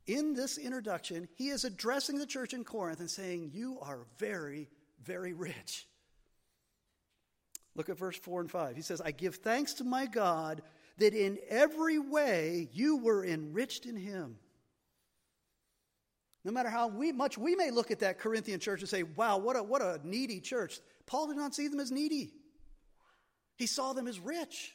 In 0.06 0.34
this 0.34 0.58
introduction, 0.58 1.28
he 1.36 1.48
is 1.48 1.64
addressing 1.64 2.18
the 2.18 2.26
church 2.26 2.52
in 2.54 2.64
Corinth 2.64 3.00
and 3.00 3.10
saying, 3.10 3.50
You 3.54 3.78
are 3.80 4.00
very, 4.18 4.68
very 5.04 5.32
rich. 5.32 5.86
Look 7.74 7.88
at 7.88 7.96
verse 7.96 8.18
4 8.18 8.42
and 8.42 8.50
5. 8.50 8.76
He 8.76 8.82
says, 8.82 9.00
I 9.00 9.12
give 9.12 9.36
thanks 9.36 9.74
to 9.74 9.84
my 9.84 10.06
God 10.06 10.62
that 10.98 11.14
in 11.14 11.38
every 11.48 11.98
way 11.98 12.68
you 12.72 12.98
were 12.98 13.24
enriched 13.24 13.86
in 13.86 13.96
him. 13.96 14.36
No 16.44 16.52
matter 16.52 16.68
how 16.68 16.88
we, 16.88 17.12
much 17.12 17.38
we 17.38 17.54
may 17.54 17.70
look 17.70 17.90
at 17.90 18.00
that 18.00 18.18
Corinthian 18.18 18.58
church 18.58 18.80
and 18.80 18.88
say, 18.88 19.04
wow, 19.04 19.38
what 19.38 19.56
a, 19.56 19.62
what 19.62 19.80
a 19.80 20.00
needy 20.02 20.40
church, 20.40 20.78
Paul 21.06 21.28
did 21.28 21.36
not 21.36 21.54
see 21.54 21.68
them 21.68 21.78
as 21.78 21.92
needy. 21.92 22.32
He 23.56 23.66
saw 23.66 23.92
them 23.92 24.08
as 24.08 24.18
rich 24.18 24.72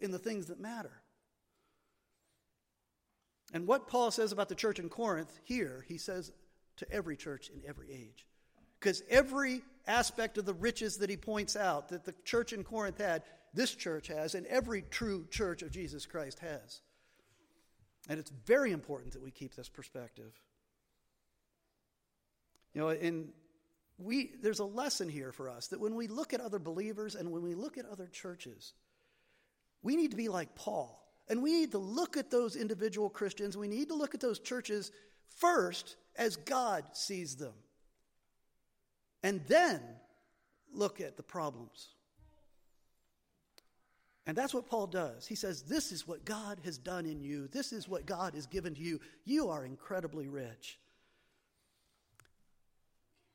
in 0.00 0.10
the 0.10 0.18
things 0.18 0.46
that 0.46 0.60
matter. 0.60 1.02
And 3.52 3.66
what 3.66 3.86
Paul 3.86 4.10
says 4.10 4.32
about 4.32 4.48
the 4.48 4.54
church 4.54 4.78
in 4.78 4.88
Corinth 4.88 5.38
here, 5.44 5.84
he 5.86 5.98
says 5.98 6.32
to 6.78 6.90
every 6.90 7.16
church 7.16 7.50
in 7.50 7.62
every 7.68 7.92
age. 7.92 8.26
Because 8.80 9.02
every 9.08 9.62
aspect 9.86 10.38
of 10.38 10.46
the 10.46 10.54
riches 10.54 10.96
that 10.98 11.10
he 11.10 11.16
points 11.16 11.54
out 11.54 11.90
that 11.90 12.04
the 12.04 12.14
church 12.24 12.52
in 12.52 12.64
Corinth 12.64 12.98
had, 12.98 13.22
this 13.52 13.74
church 13.74 14.08
has, 14.08 14.34
and 14.34 14.46
every 14.46 14.82
true 14.82 15.26
church 15.30 15.62
of 15.62 15.70
Jesus 15.70 16.06
Christ 16.06 16.40
has. 16.40 16.80
And 18.08 18.18
it's 18.18 18.32
very 18.44 18.72
important 18.72 19.12
that 19.12 19.22
we 19.22 19.30
keep 19.30 19.54
this 19.54 19.68
perspective. 19.68 20.32
You 22.74 22.80
know, 22.80 22.88
and 22.88 23.28
we 23.98 24.32
there's 24.42 24.58
a 24.58 24.64
lesson 24.64 25.08
here 25.08 25.32
for 25.32 25.48
us 25.48 25.68
that 25.68 25.80
when 25.80 25.94
we 25.94 26.08
look 26.08 26.34
at 26.34 26.40
other 26.40 26.58
believers 26.58 27.14
and 27.14 27.30
when 27.30 27.42
we 27.42 27.54
look 27.54 27.78
at 27.78 27.86
other 27.86 28.08
churches, 28.08 28.74
we 29.82 29.96
need 29.96 30.10
to 30.10 30.16
be 30.16 30.28
like 30.28 30.54
Paul. 30.54 31.00
And 31.28 31.42
we 31.42 31.52
need 31.52 31.70
to 31.70 31.78
look 31.78 32.18
at 32.18 32.30
those 32.30 32.54
individual 32.54 33.08
Christians, 33.08 33.56
we 33.56 33.68
need 33.68 33.88
to 33.88 33.94
look 33.94 34.14
at 34.14 34.20
those 34.20 34.40
churches 34.40 34.90
first 35.38 35.96
as 36.16 36.36
God 36.36 36.84
sees 36.92 37.36
them. 37.36 37.54
And 39.22 39.40
then 39.46 39.80
look 40.72 41.00
at 41.00 41.16
the 41.16 41.22
problems. 41.22 41.88
And 44.26 44.36
that's 44.36 44.54
what 44.54 44.66
Paul 44.66 44.86
does. 44.86 45.26
He 45.26 45.34
says, 45.34 45.62
This 45.62 45.92
is 45.92 46.06
what 46.06 46.24
God 46.24 46.60
has 46.64 46.78
done 46.78 47.06
in 47.06 47.20
you. 47.20 47.48
This 47.48 47.72
is 47.72 47.88
what 47.88 48.06
God 48.06 48.34
has 48.34 48.46
given 48.46 48.74
to 48.74 48.80
you. 48.80 49.00
You 49.24 49.48
are 49.50 49.64
incredibly 49.64 50.28
rich. 50.28 50.78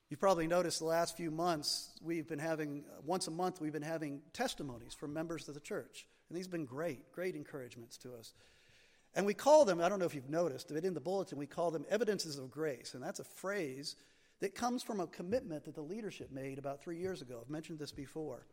You've 0.10 0.20
probably 0.20 0.48
noticed 0.48 0.80
the 0.80 0.86
last 0.86 1.16
few 1.16 1.30
months, 1.30 1.92
we've 2.02 2.28
been 2.28 2.40
having, 2.40 2.84
once 3.06 3.28
a 3.28 3.32
month, 3.32 3.62
we've 3.62 3.74
been 3.74 3.84
having 3.84 4.22
testimonies 4.34 4.96
from 4.96 5.14
members 5.14 5.48
of 5.48 5.54
the 5.54 5.60
church. 5.60 6.08
And 6.30 6.38
these 6.38 6.46
have 6.46 6.52
been 6.52 6.66
great, 6.66 7.12
great 7.12 7.36
encouragements 7.36 7.96
to 7.98 8.16
us. 8.16 8.34
And 9.14 9.26
we 9.26 9.36
call 9.36 9.66
them, 9.66 9.80
I 9.80 9.88
don't 9.88 10.00
know 10.00 10.06
if 10.06 10.16
you've 10.16 10.30
noticed, 10.30 10.70
but 10.74 10.84
in 10.84 10.96
the 10.96 11.00
bulletin, 11.00 11.38
we 11.38 11.46
call 11.46 11.70
them 11.70 11.86
evidences 11.90 12.40
of 12.40 12.50
grace. 12.50 12.96
And 12.96 13.04
that's 13.04 13.20
a 13.20 13.24
phrase 13.24 13.96
that 14.40 14.56
comes 14.56 14.82
from 14.82 15.00
a 15.00 15.08
commitment 15.08 15.66
that 15.66 15.76
the 15.76 15.82
leadership 15.82 16.32
made 16.32 16.58
about 16.58 16.82
three 16.82 16.98
years 16.98 17.22
ago. 17.22 17.40
I've 17.42 17.50
mentioned 17.50 17.78
this 17.78 17.92
before. 17.92 18.48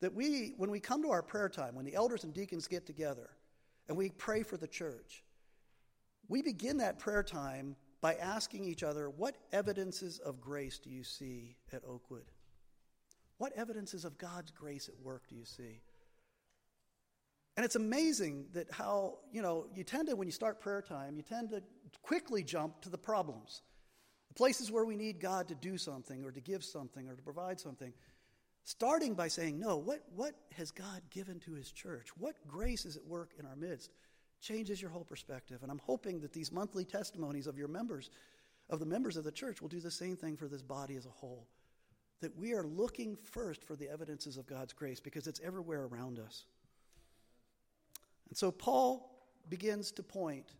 That 0.00 0.14
we, 0.14 0.54
when 0.58 0.70
we 0.70 0.80
come 0.80 1.02
to 1.02 1.10
our 1.10 1.22
prayer 1.22 1.48
time, 1.48 1.74
when 1.74 1.84
the 1.84 1.94
elders 1.94 2.24
and 2.24 2.34
deacons 2.34 2.68
get 2.68 2.86
together 2.86 3.30
and 3.88 3.96
we 3.96 4.10
pray 4.10 4.42
for 4.42 4.56
the 4.56 4.68
church, 4.68 5.24
we 6.28 6.42
begin 6.42 6.78
that 6.78 6.98
prayer 6.98 7.22
time 7.22 7.74
by 8.00 8.14
asking 8.14 8.64
each 8.64 8.82
other, 8.82 9.10
What 9.10 9.36
evidences 9.52 10.18
of 10.18 10.40
grace 10.40 10.78
do 10.78 10.90
you 10.90 11.04
see 11.04 11.56
at 11.72 11.82
Oakwood? 11.84 12.30
What 13.38 13.52
evidences 13.56 14.04
of 14.04 14.18
God's 14.18 14.50
grace 14.50 14.88
at 14.88 15.00
work 15.04 15.28
do 15.28 15.36
you 15.36 15.44
see? 15.44 15.80
And 17.56 17.64
it's 17.64 17.76
amazing 17.76 18.46
that 18.52 18.70
how, 18.70 19.18
you 19.32 19.42
know, 19.42 19.66
you 19.74 19.82
tend 19.82 20.08
to, 20.08 20.14
when 20.14 20.28
you 20.28 20.32
start 20.32 20.60
prayer 20.60 20.82
time, 20.82 21.16
you 21.16 21.22
tend 21.22 21.50
to 21.50 21.62
quickly 22.02 22.44
jump 22.44 22.80
to 22.82 22.88
the 22.88 22.98
problems, 22.98 23.62
the 24.28 24.34
places 24.34 24.70
where 24.70 24.84
we 24.84 24.94
need 24.94 25.18
God 25.20 25.48
to 25.48 25.56
do 25.56 25.76
something 25.76 26.24
or 26.24 26.30
to 26.30 26.40
give 26.40 26.62
something 26.62 27.08
or 27.08 27.16
to 27.16 27.22
provide 27.22 27.58
something. 27.58 27.92
Starting 28.62 29.14
by 29.14 29.26
saying, 29.26 29.58
no, 29.58 29.76
what, 29.76 30.04
what 30.14 30.34
has 30.56 30.70
God 30.70 31.00
given 31.10 31.40
to 31.40 31.54
his 31.54 31.72
church? 31.72 32.10
What 32.16 32.36
grace 32.46 32.84
is 32.84 32.96
at 32.96 33.04
work 33.04 33.32
in 33.38 33.46
our 33.46 33.56
midst? 33.56 33.90
Changes 34.40 34.80
your 34.80 34.90
whole 34.90 35.04
perspective. 35.04 35.62
And 35.62 35.70
I'm 35.70 35.80
hoping 35.84 36.20
that 36.20 36.32
these 36.32 36.52
monthly 36.52 36.84
testimonies 36.84 37.46
of 37.46 37.58
your 37.58 37.68
members, 37.68 38.10
of 38.70 38.80
the 38.80 38.86
members 38.86 39.16
of 39.16 39.24
the 39.24 39.32
church, 39.32 39.60
will 39.60 39.68
do 39.68 39.80
the 39.80 39.90
same 39.90 40.16
thing 40.16 40.36
for 40.36 40.48
this 40.48 40.62
body 40.62 40.96
as 40.96 41.06
a 41.06 41.10
whole. 41.10 41.46
That 42.20 42.36
we 42.36 42.52
are 42.52 42.64
looking 42.64 43.16
first 43.16 43.64
for 43.64 43.76
the 43.76 43.88
evidences 43.88 44.36
of 44.36 44.46
God's 44.46 44.72
grace 44.72 45.00
because 45.00 45.26
it's 45.26 45.40
everywhere 45.44 45.84
around 45.84 46.18
us. 46.18 46.46
And 48.28 48.36
so 48.36 48.50
Paul 48.50 49.14
begins 49.48 49.90
to 49.92 50.02
point 50.02 50.54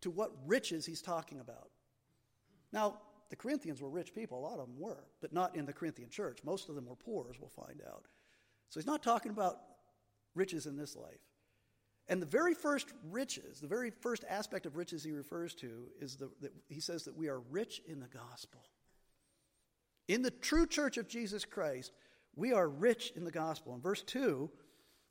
to 0.00 0.10
what 0.10 0.32
riches 0.46 0.86
he's 0.86 1.02
talking 1.02 1.40
about. 1.40 1.70
Now, 2.72 2.98
the 3.30 3.36
Corinthians 3.36 3.80
were 3.80 3.88
rich 3.88 4.14
people, 4.14 4.38
a 4.38 4.44
lot 4.46 4.58
of 4.58 4.66
them 4.66 4.78
were, 4.78 5.04
but 5.20 5.32
not 5.32 5.56
in 5.56 5.66
the 5.66 5.72
Corinthian 5.72 6.10
church. 6.10 6.38
Most 6.44 6.68
of 6.68 6.74
them 6.74 6.86
were 6.86 6.96
poor, 6.96 7.26
as 7.30 7.40
we'll 7.40 7.48
find 7.48 7.80
out. 7.88 8.04
So 8.68 8.78
he's 8.80 8.86
not 8.86 9.02
talking 9.02 9.30
about 9.30 9.60
riches 10.34 10.66
in 10.66 10.76
this 10.76 10.96
life. 10.96 11.20
And 12.08 12.20
the 12.20 12.26
very 12.26 12.54
first 12.54 12.92
riches, 13.10 13.60
the 13.60 13.66
very 13.66 13.90
first 13.90 14.24
aspect 14.28 14.66
of 14.66 14.76
riches 14.76 15.02
he 15.02 15.12
refers 15.12 15.54
to 15.56 15.88
is 16.00 16.16
the, 16.16 16.30
that 16.42 16.52
he 16.68 16.80
says 16.80 17.04
that 17.04 17.16
we 17.16 17.28
are 17.28 17.40
rich 17.50 17.80
in 17.86 18.00
the 18.00 18.08
gospel. 18.08 18.60
In 20.06 20.22
the 20.22 20.30
true 20.30 20.66
church 20.66 20.98
of 20.98 21.08
Jesus 21.08 21.46
Christ, 21.46 21.92
we 22.36 22.52
are 22.52 22.68
rich 22.68 23.12
in 23.16 23.24
the 23.24 23.30
gospel. 23.30 23.74
In 23.74 23.80
verse 23.80 24.02
2, 24.02 24.50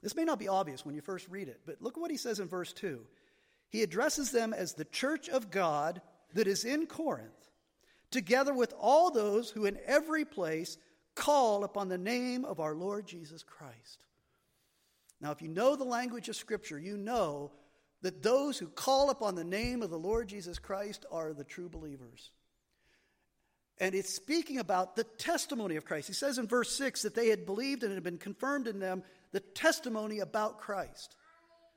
this 0.03 0.15
may 0.15 0.23
not 0.23 0.37
be 0.37 0.47
obvious 0.47 0.85
when 0.85 0.93
you 0.93 1.01
first 1.01 1.27
read 1.29 1.47
it, 1.47 1.61
but 1.65 1.81
look 1.81 1.97
at 1.97 2.01
what 2.01 2.11
he 2.11 2.17
says 2.17 2.39
in 2.39 2.47
verse 2.47 2.73
2. 2.73 2.99
He 3.69 3.81
addresses 3.81 4.31
them 4.31 4.53
as 4.53 4.73
the 4.73 4.85
church 4.85 5.29
of 5.29 5.49
God 5.49 6.01
that 6.35 6.47
is 6.47 6.63
in 6.63 6.85
Corinth, 6.85 7.49
together 8.11 8.53
with 8.53 8.73
all 8.79 9.09
those 9.09 9.49
who 9.49 9.65
in 9.65 9.79
every 9.85 10.25
place 10.25 10.77
call 11.15 11.63
upon 11.63 11.87
the 11.87 11.97
name 11.97 12.45
of 12.45 12.59
our 12.59 12.75
Lord 12.75 13.07
Jesus 13.07 13.41
Christ. 13.41 14.03
Now, 15.23 15.31
if 15.31 15.41
you 15.41 15.47
know 15.47 15.77
the 15.77 15.85
language 15.85 16.27
of 16.27 16.35
Scripture, 16.35 16.77
you 16.77 16.97
know 16.97 17.53
that 18.01 18.21
those 18.21 18.57
who 18.57 18.67
call 18.67 19.09
upon 19.09 19.35
the 19.35 19.45
name 19.45 19.81
of 19.81 19.89
the 19.89 19.97
Lord 19.97 20.27
Jesus 20.27 20.59
Christ 20.59 21.05
are 21.09 21.31
the 21.31 21.45
true 21.45 21.69
believers. 21.69 22.31
And 23.79 23.95
it's 23.95 24.13
speaking 24.13 24.59
about 24.59 24.97
the 24.97 25.05
testimony 25.05 25.77
of 25.77 25.85
Christ. 25.85 26.07
He 26.09 26.13
says 26.13 26.37
in 26.37 26.47
verse 26.47 26.75
6 26.75 27.03
that 27.03 27.15
they 27.15 27.29
had 27.29 27.45
believed 27.45 27.83
and 27.83 27.93
it 27.93 27.95
had 27.95 28.03
been 28.03 28.17
confirmed 28.17 28.67
in 28.67 28.79
them 28.79 29.01
the 29.31 29.39
testimony 29.39 30.19
about 30.19 30.59
Christ. 30.59 31.15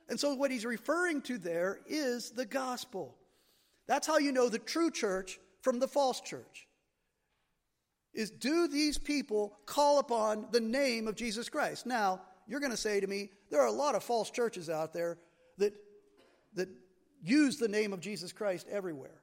And 0.09 0.19
so, 0.19 0.33
what 0.35 0.51
he's 0.51 0.65
referring 0.65 1.21
to 1.23 1.37
there 1.37 1.79
is 1.87 2.31
the 2.31 2.45
gospel. 2.45 3.15
That's 3.87 4.07
how 4.07 4.17
you 4.17 4.33
know 4.33 4.49
the 4.49 4.59
true 4.59 4.91
church 4.91 5.39
from 5.61 5.79
the 5.79 5.87
false 5.87 6.19
church. 6.19 6.67
Is 8.13 8.29
do 8.29 8.67
these 8.67 8.97
people 8.97 9.57
call 9.65 9.99
upon 9.99 10.47
the 10.51 10.59
name 10.59 11.07
of 11.07 11.15
Jesus 11.15 11.47
Christ? 11.47 11.85
Now, 11.85 12.21
you're 12.47 12.59
going 12.59 12.71
to 12.71 12.77
say 12.77 12.99
to 12.99 13.07
me, 13.07 13.29
there 13.49 13.61
are 13.61 13.67
a 13.67 13.71
lot 13.71 13.95
of 13.95 14.03
false 14.03 14.29
churches 14.31 14.69
out 14.69 14.93
there 14.93 15.17
that, 15.57 15.73
that 16.55 16.69
use 17.21 17.57
the 17.57 17.67
name 17.67 17.93
of 17.93 17.99
Jesus 17.99 18.31
Christ 18.31 18.67
everywhere. 18.69 19.21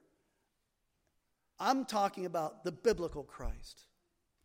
I'm 1.59 1.85
talking 1.85 2.25
about 2.25 2.63
the 2.63 2.71
biblical 2.71 3.23
Christ, 3.23 3.85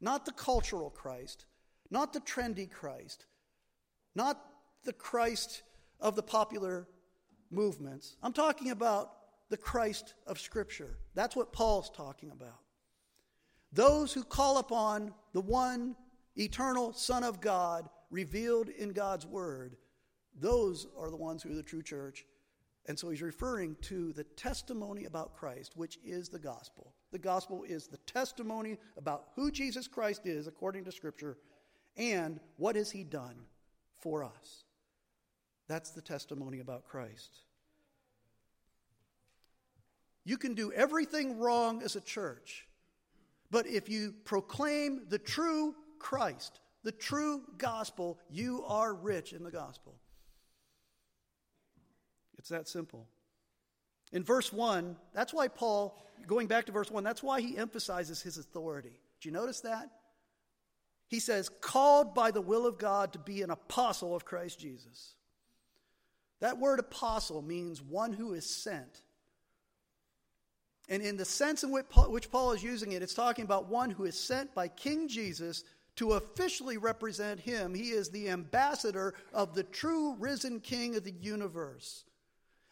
not 0.00 0.25
the 0.25 0.32
cultural 0.32 0.90
Christ, 0.90 1.46
not 1.90 2.12
the 2.12 2.20
trendy 2.20 2.70
Christ, 2.70 3.26
not 4.14 4.40
the 4.84 4.92
Christ 4.92 5.62
of 6.00 6.16
the 6.16 6.22
popular 6.22 6.88
movements. 7.50 8.16
I'm 8.22 8.32
talking 8.32 8.70
about 8.70 9.12
the 9.50 9.56
Christ 9.56 10.14
of 10.26 10.40
Scripture. 10.40 10.99
That's 11.14 11.37
what 11.37 11.52
Paul's 11.52 11.90
talking 11.90 12.30
about. 12.30 12.60
Those 13.72 14.12
who 14.12 14.25
call 14.25 14.58
upon 14.58 15.12
the 15.32 15.40
one 15.40 15.96
eternal 16.37 16.92
Son 16.92 17.25
of 17.25 17.40
God 17.40 17.88
revealed 18.11 18.69
in 18.69 18.90
God's 18.90 19.26
Word, 19.26 19.76
those 20.38 20.87
are 20.99 21.11
the 21.11 21.17
ones 21.17 21.43
who 21.43 21.52
are 21.52 21.57
the 21.57 21.62
true 21.62 21.83
church. 21.83 22.26
And 22.87 22.99
so 22.99 23.11
he's 23.11 23.23
referring 23.23 23.76
to 23.83 24.12
the 24.12 24.25
testimony 24.25 25.05
about 25.05 25.37
Christ, 25.37 25.76
which 25.76 25.99
is 26.05 26.29
the 26.29 26.38
gospel. 26.38 26.93
The 27.12 27.19
gospel 27.19 27.64
is 27.64 27.87
the 27.87 27.99
testimony 27.99 28.79
about 28.97 29.29
who 29.37 29.50
Jesus 29.50 29.87
Christ 29.87 30.26
is 30.26 30.47
according 30.47 30.85
to 30.85 30.93
Scripture 30.93 31.37
and 31.97 32.40
what 32.57 32.76
has 32.76 32.90
he 32.90 33.05
done 33.05 33.37
for 34.00 34.25
us. 34.25 34.64
That's 35.69 35.90
the 35.90 36.02
testimony 36.02 36.61
about 36.61 36.85
Christ. 36.85 37.37
You 40.25 40.37
can 40.37 40.55
do 40.55 40.73
everything 40.73 41.38
wrong 41.38 41.83
as 41.83 41.97
a 41.97 42.00
church. 42.00 42.67
But 43.50 43.67
if 43.67 43.88
you 43.88 44.14
proclaim 44.25 45.02
the 45.09 45.19
true 45.19 45.75
Christ, 45.99 46.61
the 46.82 46.92
true 46.92 47.42
gospel, 47.58 48.18
you 48.30 48.64
are 48.66 48.94
rich 48.94 49.32
in 49.32 49.42
the 49.42 49.50
gospel. 49.50 49.94
It's 52.38 52.49
that 52.49 52.68
simple. 52.68 53.06
In 54.12 54.25
verse 54.25 54.52
1, 54.52 54.96
that's 55.14 55.32
why 55.32 55.49
Paul, 55.49 55.96
going 56.26 56.46
back 56.46 56.66
to 56.66 56.72
verse 56.72 56.90
1, 56.90 57.04
that's 57.04 57.22
why 57.22 57.40
he 57.40 57.56
emphasizes 57.56 58.22
his 58.22 58.38
authority. 58.38 58.99
Do 59.20 59.28
you 59.28 59.32
notice 59.32 59.60
that? 59.60 59.90
He 61.06 61.20
says, 61.20 61.50
called 61.60 62.14
by 62.14 62.30
the 62.30 62.40
will 62.40 62.66
of 62.66 62.78
God 62.78 63.12
to 63.12 63.18
be 63.18 63.42
an 63.42 63.50
apostle 63.50 64.16
of 64.16 64.25
Christ 64.25 64.58
Jesus. 64.58 65.14
That 66.40 66.58
word 66.58 66.78
apostle 66.78 67.42
means 67.42 67.82
one 67.82 68.12
who 68.12 68.32
is 68.32 68.49
sent. 68.49 69.02
And 70.88 71.02
in 71.02 71.16
the 71.16 71.25
sense 71.25 71.62
in 71.62 71.70
which 71.70 72.30
Paul 72.30 72.52
is 72.52 72.62
using 72.62 72.92
it, 72.92 73.02
it's 73.02 73.14
talking 73.14 73.44
about 73.44 73.68
one 73.68 73.90
who 73.90 74.04
is 74.04 74.18
sent 74.18 74.54
by 74.54 74.68
King 74.68 75.08
Jesus 75.08 75.62
to 76.00 76.14
officially 76.14 76.78
represent 76.78 77.38
him. 77.40 77.75
He 77.75 77.90
is 77.90 78.09
the 78.09 78.30
ambassador 78.30 79.12
of 79.35 79.54
the 79.54 79.62
true 79.62 80.14
risen 80.19 80.61
King 80.61 80.97
of 80.97 81.04
the 81.04 81.12
universe. 81.12 82.04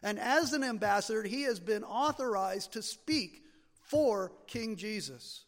And 0.02 0.18
as 0.18 0.54
an 0.54 0.64
ambassador, 0.64 1.22
he 1.22 1.42
has 1.42 1.60
been 1.60 1.84
authorized 1.84 2.72
to 2.72 2.80
speak 2.80 3.42
for 3.82 4.32
King 4.46 4.76
Jesus. 4.76 5.44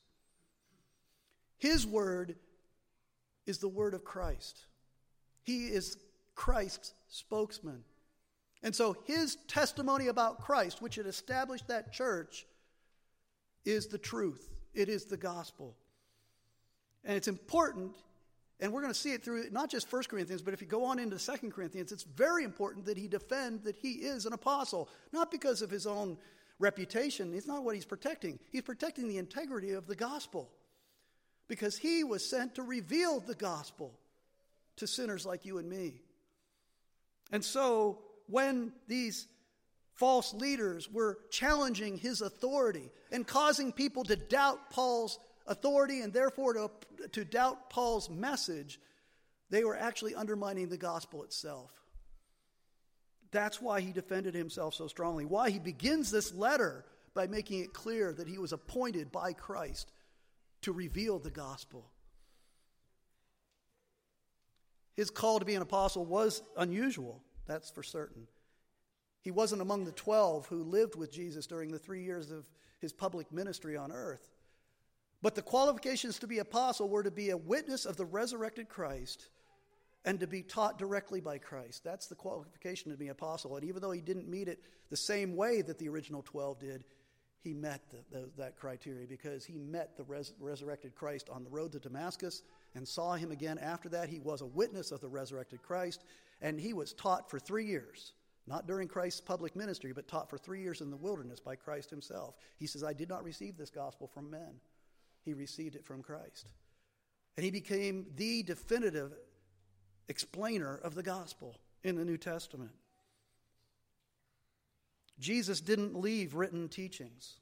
His 1.57 1.87
word 1.87 2.37
is 3.47 3.57
the 3.57 3.69
word 3.69 3.95
of 3.95 4.05
Christ. 4.05 4.61
He 5.43 5.69
is 5.69 5.97
Christ's 6.35 6.93
spokesman. 7.09 7.83
And 8.63 8.77
so 8.77 8.95
his 9.07 9.39
testimony 9.49 10.09
about 10.09 10.43
Christ, 10.43 10.83
which 10.83 10.97
had 10.97 11.07
established 11.07 11.69
that 11.69 11.95
church, 11.95 12.47
is 13.65 13.87
the 13.87 13.97
truth. 13.97 14.51
It 14.75 14.91
is 14.91 15.07
the 15.07 15.17
gospel. 15.17 15.79
And 17.05 17.17
it's 17.17 17.29
important, 17.29 17.97
and 18.61 18.73
we're 18.73 18.83
going 18.83 18.93
to 18.93 18.99
see 18.99 19.13
it 19.13 19.25
through 19.25 19.51
not 19.51 19.71
just 19.71 19.91
1 19.91 20.03
Corinthians, 20.05 20.43
but 20.43 20.53
if 20.55 20.61
you 20.61 20.67
go 20.67 20.85
on 20.85 20.99
into 20.99 21.19
2 21.19 21.51
Corinthians, 21.51 21.93
it's 21.93 22.03
very 22.03 22.45
important 22.45 22.85
that 22.87 22.99
he 22.99 23.09
defend 23.09 23.65
that 23.65 23.77
he 23.77 23.93
is 23.93 24.27
an 24.27 24.33
apostle, 24.33 24.89
not 25.13 25.31
because 25.31 25.63
of 25.63 25.71
his 25.71 25.87
own 25.87 26.19
reputation. 26.59 27.33
It's 27.35 27.47
not 27.47 27.65
what 27.65 27.75
he's 27.75 27.87
protecting. 27.87 28.39
He's 28.51 28.63
protecting 28.63 29.09
the 29.09 29.19
integrity 29.19 29.73
of 29.73 29.87
the 29.87 29.97
gospel 29.97 30.51
because 31.49 31.77
he 31.77 32.05
was 32.05 32.29
sent 32.29 32.55
to 32.57 32.63
reveal 32.63 33.21
the 33.21 33.35
gospel 33.35 33.99
to 34.77 34.87
sinners 34.87 35.27
like 35.27 35.45
you 35.45 35.59
and 35.59 35.69
me. 35.69 36.03
And 37.33 37.45
so 37.45 37.99
when 38.27 38.73
these 38.87 39.27
false 39.95 40.33
leaders 40.33 40.91
were 40.91 41.19
challenging 41.31 41.99
his 41.99 42.21
authority 42.21 42.91
and 43.11 43.27
causing 43.27 43.73
people 43.73 44.05
to 44.05 44.17
doubt 44.17 44.71
Paul's 44.71 45.19
authority 45.47 46.01
and 46.01 46.13
therefore 46.13 46.55
to, 46.55 46.71
to 47.13 47.25
doubt 47.25 47.71
Paul's 47.71 48.11
message, 48.11 48.81
they 49.51 49.65
were 49.65 49.77
actually 49.77 50.15
undermining 50.15 50.69
the 50.69 50.77
gospel 50.77 51.25
itself. 51.25 51.73
That's 53.33 53.61
why 53.61 53.81
he 53.81 53.93
defended 53.93 54.35
himself 54.35 54.75
so 54.75 54.89
strongly. 54.89 55.25
Why 55.25 55.51
he 55.51 55.59
begins 55.59 56.11
this 56.11 56.35
letter 56.35 56.85
by 57.15 57.27
making 57.27 57.61
it 57.61 57.73
clear 57.73 58.13
that 58.13 58.29
he 58.29 58.39
was 58.39 58.53
appointed 58.53 59.13
by 59.13 59.33
Christ 59.33 59.93
to 60.63 60.73
reveal 60.73 61.19
the 61.19 61.31
gospel. 61.31 61.91
His 64.95 65.11
call 65.11 65.39
to 65.39 65.45
be 65.45 65.55
an 65.55 65.63
apostle 65.63 66.05
was 66.05 66.43
unusual, 66.57 67.23
that's 67.47 67.71
for 67.71 67.83
certain. 67.83 68.27
He 69.23 69.31
wasn't 69.31 69.63
among 69.63 69.85
the 69.85 69.93
12 69.93 70.47
who 70.47 70.63
lived 70.63 70.97
with 70.97 71.13
Jesus 71.13 71.47
during 71.47 71.71
the 71.71 71.79
three 71.79 72.03
years 72.03 72.31
of 72.31 72.49
his 72.81 72.93
public 72.93 73.33
ministry 73.33 73.77
on 73.77 73.93
earth. 73.93 74.27
But 75.23 75.35
the 75.35 75.43
qualifications 75.43 76.19
to 76.21 76.27
be 76.27 76.39
apostle 76.39 76.89
were 76.89 77.03
to 77.03 77.11
be 77.11 77.31
a 77.31 77.37
witness 77.37 77.85
of 77.85 77.97
the 77.97 78.05
resurrected 78.05 78.69
Christ 78.69 79.29
and 80.05 80.19
to 80.21 80.27
be 80.27 80.43
taught 80.43 80.79
directly 80.79 81.21
by 81.21 81.39
Christ. 81.39 81.85
That's 81.85 82.07
the 82.07 82.15
qualification 82.15 82.91
to 82.91 82.97
be 82.97 83.09
apostle. 83.09 83.57
And 83.57 83.65
even 83.65 83.83
though 83.83 83.91
he 83.91 84.01
didn't 84.01 84.29
meet 84.29 84.49
it 84.49 84.63
the 84.89 84.97
same 84.97 85.37
way 85.37 85.61
that 85.63 85.79
the 85.79 85.89
original 85.89 86.23
12 86.23 86.59
did, 86.59 86.85
he 87.43 87.53
met 87.53 87.83
the, 87.91 88.19
the, 88.19 88.31
that 88.39 88.57
criteria 88.57 89.07
because 89.07 89.45
he 89.45 89.59
met 89.59 89.97
the 89.97 90.05
res, 90.05 90.33
resurrected 90.41 90.95
Christ 90.95 91.29
on 91.31 91.45
the 91.45 91.51
road 91.51 91.73
to 91.73 91.79
Damascus 91.79 92.43
and 92.75 92.87
saw 92.87 93.15
him 93.15 93.31
again 93.31 93.59
after 93.59 93.89
that. 93.91 94.09
He 94.09 94.21
was 94.21 94.41
a 94.41 94.47
witness 94.47 94.91
of 94.91 95.01
the 95.01 95.09
resurrected 95.09 95.63
Christ, 95.63 96.05
and 96.41 96.59
he 96.59 96.73
was 96.73 96.93
taught 96.95 97.31
for 97.31 97.39
three 97.39 97.67
years 97.67 98.13
not 98.47 98.67
during 98.67 98.89
Christ's 98.89 99.21
public 99.21 99.55
ministry, 99.55 99.93
but 99.93 100.09
taught 100.09 100.29
for 100.29 100.37
three 100.37 100.61
years 100.61 100.81
in 100.81 100.91
the 100.91 100.97
wilderness 100.97 101.39
by 101.39 101.55
Christ 101.55 101.89
himself. 101.89 102.35
He 102.59 102.67
says, 102.67 102.83
I 102.83 102.93
did 102.93 103.09
not 103.09 103.23
receive 103.23 103.57
this 103.57 103.71
gospel 103.71 104.09
from 104.09 104.29
men, 104.29 104.55
he 105.25 105.35
received 105.35 105.77
it 105.77 105.85
from 105.85 106.03
Christ. 106.03 106.49
And 107.37 107.45
he 107.45 107.51
became 107.51 108.07
the 108.17 108.43
definitive 108.43 109.13
explainer 110.09 110.79
of 110.83 110.95
the 110.95 111.03
gospel 111.03 111.57
in 111.83 111.97
the 111.97 112.05
New 112.05 112.17
Testament. 112.17 112.73
Jesus 115.19 115.61
didn't 115.61 116.01
leave 116.01 116.35
written 116.35 116.69
teachings. 116.69 117.35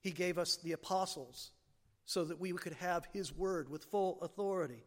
He 0.00 0.10
gave 0.10 0.38
us 0.38 0.56
the 0.56 0.72
apostles 0.72 1.50
so 2.06 2.24
that 2.24 2.40
we 2.40 2.52
could 2.52 2.72
have 2.74 3.06
his 3.12 3.32
word 3.32 3.68
with 3.68 3.84
full 3.84 4.18
authority 4.22 4.82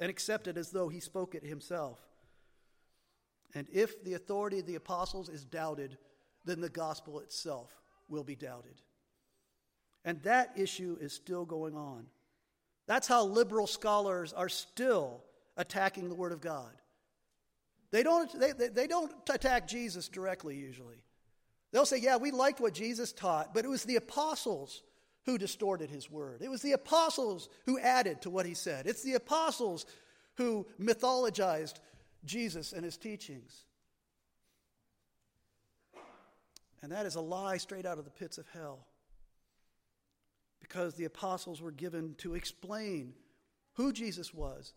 and 0.00 0.10
accept 0.10 0.48
it 0.48 0.56
as 0.56 0.70
though 0.70 0.88
he 0.88 1.00
spoke 1.00 1.34
it 1.34 1.44
himself. 1.44 2.00
And 3.54 3.68
if 3.72 4.02
the 4.02 4.14
authority 4.14 4.58
of 4.58 4.66
the 4.66 4.74
apostles 4.74 5.28
is 5.28 5.44
doubted, 5.44 5.96
then 6.44 6.60
the 6.60 6.68
gospel 6.68 7.20
itself 7.20 7.70
will 8.08 8.24
be 8.24 8.34
doubted. 8.34 8.80
And 10.06 10.22
that 10.22 10.52
issue 10.56 10.96
is 11.00 11.12
still 11.12 11.44
going 11.44 11.74
on. 11.74 12.06
That's 12.86 13.08
how 13.08 13.26
liberal 13.26 13.66
scholars 13.66 14.32
are 14.32 14.48
still 14.48 15.24
attacking 15.56 16.08
the 16.08 16.14
Word 16.14 16.32
of 16.32 16.40
God. 16.40 16.70
They 17.90 18.04
don't, 18.04 18.30
they, 18.38 18.52
they 18.52 18.86
don't 18.86 19.12
attack 19.28 19.66
Jesus 19.66 20.08
directly, 20.08 20.56
usually. 20.56 21.02
They'll 21.72 21.86
say, 21.86 21.98
yeah, 21.98 22.16
we 22.16 22.30
liked 22.30 22.60
what 22.60 22.72
Jesus 22.72 23.12
taught, 23.12 23.52
but 23.52 23.64
it 23.64 23.68
was 23.68 23.84
the 23.84 23.96
apostles 23.96 24.82
who 25.24 25.38
distorted 25.38 25.90
his 25.90 26.08
word. 26.08 26.40
It 26.40 26.48
was 26.48 26.62
the 26.62 26.72
apostles 26.72 27.48
who 27.64 27.80
added 27.80 28.22
to 28.22 28.30
what 28.30 28.46
he 28.46 28.54
said. 28.54 28.86
It's 28.86 29.02
the 29.02 29.14
apostles 29.14 29.84
who 30.36 30.66
mythologized 30.80 31.74
Jesus 32.24 32.72
and 32.72 32.84
his 32.84 32.96
teachings. 32.96 33.64
And 36.80 36.92
that 36.92 37.06
is 37.06 37.16
a 37.16 37.20
lie 37.20 37.56
straight 37.56 37.86
out 37.86 37.98
of 37.98 38.04
the 38.04 38.10
pits 38.10 38.38
of 38.38 38.46
hell. 38.52 38.86
Because 40.66 40.94
the 40.94 41.04
apostles 41.04 41.60
were 41.60 41.70
given 41.70 42.14
to 42.18 42.34
explain 42.34 43.14
who 43.74 43.92
Jesus 43.92 44.34
was, 44.34 44.74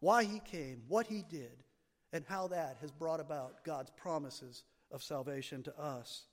why 0.00 0.24
he 0.24 0.40
came, 0.40 0.82
what 0.88 1.06
he 1.06 1.24
did, 1.28 1.64
and 2.12 2.24
how 2.28 2.48
that 2.48 2.76
has 2.80 2.92
brought 2.92 3.20
about 3.20 3.64
God's 3.64 3.90
promises 3.90 4.64
of 4.92 5.02
salvation 5.02 5.62
to 5.64 5.78
us. 5.78 6.26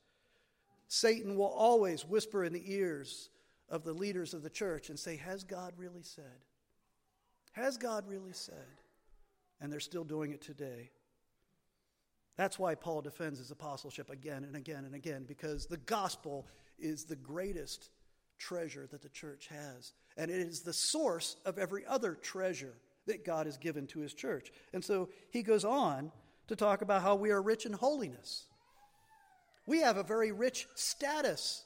Satan 0.88 1.36
will 1.36 1.46
always 1.48 2.06
whisper 2.06 2.44
in 2.44 2.54
the 2.54 2.72
ears 2.72 3.30
of 3.70 3.84
the 3.84 3.94
leaders 3.94 4.34
of 4.34 4.44
the 4.44 4.50
church 4.50 4.90
and 4.90 5.00
say, 5.00 5.16
Has 5.18 5.44
God 5.44 5.74
really 5.78 6.04
said? 6.04 6.44
Has 7.54 7.78
God 7.78 8.08
really 8.08 8.34
said? 8.34 8.68
and 9.64 9.72
they're 9.72 9.80
still 9.80 10.04
doing 10.04 10.32
it 10.32 10.42
today. 10.42 10.92
That's 12.36 12.60
why 12.60 12.76
Paul 12.76 13.02
defends 13.02 13.40
his 13.40 13.50
apostleship 13.50 14.10
again 14.10 14.44
and 14.44 14.58
again 14.58 14.84
and 14.84 14.94
again, 14.94 15.24
because 15.26 15.66
the 15.66 15.78
gospel 15.78 16.48
is 16.78 17.06
the 17.06 17.16
greatest 17.16 17.90
treasure 18.44 18.88
that 18.92 19.02
the 19.02 19.10
church 19.10 19.48
has. 19.48 19.94
And 20.18 20.30
it 20.30 20.38
is 20.38 20.62
the 20.62 20.74
source 20.74 21.38
of 21.46 21.58
every 21.58 21.86
other 21.86 22.14
treasure 22.14 22.74
that 23.08 23.26
God 23.26 23.46
has 23.46 23.58
given 23.58 23.88
to 23.88 24.00
his 24.00 24.14
church. 24.14 24.52
And 24.74 24.84
so 24.84 25.10
he 25.32 25.44
goes 25.44 25.66
on 25.66 26.12
to 26.48 26.56
talk 26.56 26.82
about 26.82 27.02
how 27.02 27.16
we 27.16 27.32
are 27.32 27.42
rich 27.42 27.66
in 27.66 27.74
holiness. 27.74 28.46
We 29.66 29.80
have 29.82 29.98
a 29.98 30.04
very 30.04 30.32
rich 30.32 30.68
status 30.76 31.64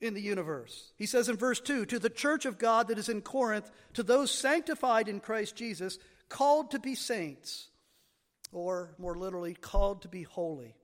in 0.00 0.14
the 0.14 0.22
universe. 0.22 0.92
He 0.96 1.06
says 1.06 1.28
in 1.28 1.36
verse 1.36 1.60
2 1.60 1.86
To 1.86 1.98
the 1.98 2.08
church 2.08 2.46
of 2.46 2.58
God 2.58 2.88
that 2.88 2.98
is 2.98 3.08
in 3.08 3.20
Corinth, 3.20 3.70
to 3.94 4.02
those 4.02 4.30
sanctified 4.30 5.08
in 5.08 5.20
Christ 5.20 5.56
Jesus, 5.56 5.98
called 6.28 6.70
to 6.70 6.78
be 6.78 6.94
saints, 6.94 7.68
or 8.52 8.94
more 8.98 9.16
literally, 9.16 9.54
called 9.54 10.02
to 10.02 10.08
be 10.08 10.22
holy. 10.22 10.76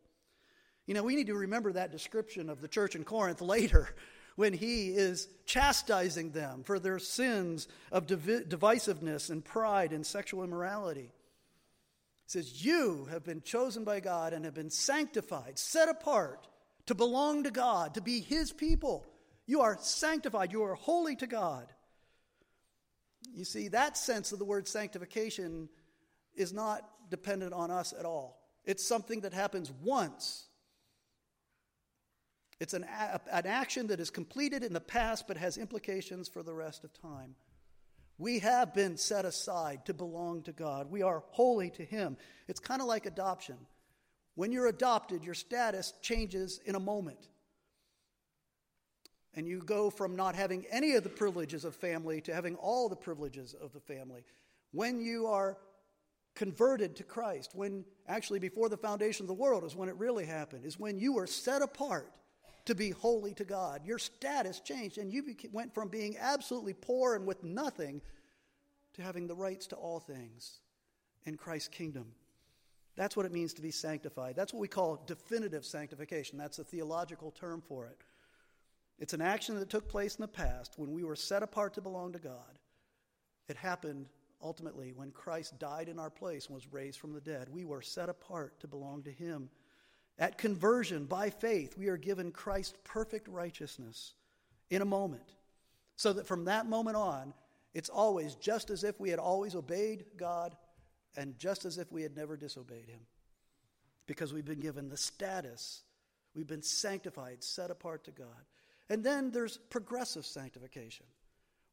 You 0.87 0.95
know, 0.95 1.03
we 1.03 1.17
need 1.17 1.29
to 1.29 1.35
remember 1.35 1.73
that 1.73 1.93
description 1.93 2.49
of 2.49 2.61
the 2.61 2.69
church 2.69 2.95
in 2.95 3.05
Corinth 3.05 3.41
later 3.41 3.89
when 4.37 4.53
he 4.53 4.89
is 4.89 5.29
chastising 5.47 6.31
them 6.31 6.63
for 6.63 6.79
their 6.79 6.99
sins 6.99 7.67
of 7.91 8.07
div- 8.07 8.49
divisiveness 8.49 9.31
and 9.31 9.45
pride 9.45 9.93
and 9.93 10.07
sexual 10.07 10.45
immorality. 10.45 11.11
He 12.27 12.31
says, 12.31 12.65
You 12.65 13.07
have 13.11 13.25
been 13.25 13.43
chosen 13.43 13.85
by 13.85 14.01
God 14.01 14.33
and 14.33 14.45
have 14.45 14.55
been 14.55 14.71
sanctified, 14.71 15.59
set 15.59 15.89
apart 15.89 16.47
to 16.87 16.95
belong 16.95 17.45
to 17.45 17.51
God, 17.51 17.95
to 17.95 18.01
be 18.01 18.21
his 18.21 18.53
people. 18.53 19.07
You 19.47 19.63
are 19.63 19.79
sanctified, 19.81 20.53
you 20.53 20.63
are 20.65 20.75
holy 20.75 21.17
to 21.17 21.27
God. 21.27 21.67
You 23.33 23.45
see, 23.45 23.69
that 23.69 23.97
sense 23.97 24.33
of 24.33 24.39
the 24.39 24.45
word 24.45 24.69
sanctification 24.69 25.69
is 26.35 26.53
not 26.53 26.89
dependent 27.11 27.53
on 27.53 27.71
us 27.71 27.95
at 27.99 28.05
all. 28.05 28.41
It's 28.65 28.87
something 28.87 29.21
that 29.21 29.33
happens 29.33 29.73
once. 29.83 30.46
It's 32.59 32.75
an, 32.75 32.85
a, 32.85 33.21
an 33.33 33.47
action 33.47 33.89
that 33.89 34.01
is 34.01 34.11
completed 34.11 34.65
in 34.65 34.73
the 34.73 34.81
past 34.81 35.29
but 35.29 35.37
has 35.37 35.59
implications 35.59 36.29
for 36.29 36.43
the 36.43 36.55
rest 36.55 36.85
of 36.85 36.93
time. 37.01 37.35
We 38.19 38.39
have 38.39 38.73
been 38.73 38.97
set 38.97 39.27
aside 39.27 39.85
to 39.87 39.95
belong 39.95 40.43
to 40.45 40.53
God. 40.53 40.91
We 40.91 41.03
are 41.03 41.23
holy 41.31 41.71
to 41.71 41.85
Him. 41.85 42.17
It's 42.49 42.61
kind 42.61 42.81
of 42.81 42.87
like 42.87 43.05
adoption. 43.05 43.57
When 44.37 44.53
you're 44.53 44.69
adopted, 44.69 45.25
your 45.25 45.35
status 45.35 45.93
changes 46.01 46.61
in 46.65 46.75
a 46.75 46.81
moment. 46.81 47.29
And 49.35 49.47
you 49.47 49.61
go 49.61 49.91
from 49.91 50.17
not 50.17 50.35
having 50.35 50.65
any 50.71 50.95
of 50.95 51.03
the 51.03 51.11
privileges 51.11 51.67
of 51.67 51.75
family 51.75 52.23
to 52.23 52.35
having 52.35 52.55
all 52.57 52.89
the 52.89 52.97
privileges 52.97 53.55
of 53.55 53.75
the 53.75 53.81
family. 53.81 54.25
When 54.73 54.99
you 54.99 55.27
are 55.27 55.59
converted 56.35 56.97
to 56.97 57.05
Christ, 57.05 57.51
when 57.55 57.85
actually 58.09 58.39
before 58.39 58.71
the 58.71 58.79
foundation 58.79 59.25
of 59.25 59.29
the 59.29 59.35
world 59.35 59.65
is 59.65 59.77
when 59.77 59.91
it 59.91 59.97
really 59.97 60.25
happened, 60.25 60.65
is 60.65 60.79
when 60.79 60.99
you 60.99 61.13
were 61.13 61.27
set 61.27 61.61
apart 61.61 62.11
to 62.67 62.75
be 62.75 62.91
holy 62.91 63.35
to 63.35 63.45
God. 63.45 63.85
Your 63.85 63.99
status 63.99 64.61
changed, 64.61 64.99
and 64.99 65.13
you 65.13 65.25
went 65.53 65.75
from 65.75 65.89
being 65.89 66.17
absolutely 66.21 66.75
poor 66.75 67.15
and 67.15 67.27
with 67.27 67.43
nothing 67.43 68.03
to 68.95 69.03
having 69.03 69.27
the 69.27 69.35
rights 69.35 69.67
to 69.69 69.77
all 69.77 70.01
things 70.01 70.61
in 71.25 71.37
Christ's 71.37 71.69
kingdom. 71.69 72.07
That's 72.97 73.17
what 73.17 73.27
it 73.27 73.33
means 73.33 73.53
to 73.55 73.63
be 73.63 73.71
sanctified. 73.71 74.37
That's 74.37 74.53
what 74.53 74.61
we 74.61 74.69
call 74.69 75.03
definitive 75.07 75.65
sanctification. 75.65 76.39
That's 76.39 76.59
a 76.59 76.65
theological 76.65 77.31
term 77.31 77.63
for 77.67 77.87
it. 77.87 77.99
It's 78.99 79.13
an 79.13 79.21
action 79.21 79.59
that 79.59 79.69
took 79.69 79.89
place 79.89 80.17
in 80.17 80.23
the 80.23 80.29
past 80.29 80.75
when 80.77 80.93
we 80.93 81.05
were 81.05 81.17
set 81.17 81.43
apart 81.43 81.75
to 81.75 81.83
belong 81.83 82.13
to 82.13 82.19
God. 82.19 82.59
It 83.49 83.57
happened 83.57 84.07
ultimately 84.43 84.93
when 84.95 85.11
Christ 85.11 85.59
died 85.59 85.89
in 85.89 85.99
our 85.99 86.11
place 86.11 86.47
and 86.47 86.55
was 86.55 86.73
raised 86.73 86.99
from 86.99 87.13
the 87.13 87.21
dead. 87.21 87.49
We 87.51 87.67
were 87.67 87.83
set 87.83 88.09
apart 88.09 88.59
to 88.61 88.67
belong 88.67 89.03
to 89.03 89.13
Him. 89.13 89.51
At 90.19 90.39
conversion, 90.39 91.05
by 91.05 91.31
faith, 91.31 91.77
we 91.77 91.89
are 91.89 91.99
given 91.99 92.31
Christ's 92.33 92.77
perfect 92.85 93.29
righteousness 93.29 94.15
in 94.71 94.83
a 94.83 94.87
moment. 94.87 95.35
So 95.97 96.13
that 96.15 96.27
from 96.27 96.45
that 96.47 96.67
moment 96.67 96.97
on, 96.97 97.35
it's 97.75 97.91
always 97.91 98.35
just 98.37 98.71
as 98.71 98.85
if 98.85 98.99
we 98.99 99.11
had 99.11 99.19
always 99.19 99.55
obeyed 99.55 100.07
God 100.17 100.57
and 101.17 101.39
just 101.39 101.65
as 101.65 101.79
if 101.79 101.91
we 101.93 102.03
had 102.03 102.17
never 102.17 102.37
disobeyed 102.37 102.89
Him. 102.89 103.01
Because 104.07 104.33
we've 104.33 104.45
been 104.45 104.61
given 104.61 104.89
the 104.89 104.97
status, 104.97 105.83
we've 106.35 106.47
been 106.47 106.63
sanctified, 106.63 107.43
set 107.43 107.71
apart 107.71 108.05
to 108.05 108.13
God. 108.13 108.29
And 108.89 109.03
then 109.05 109.31
there's 109.31 109.57
progressive 109.57 110.25
sanctification. 110.25 111.07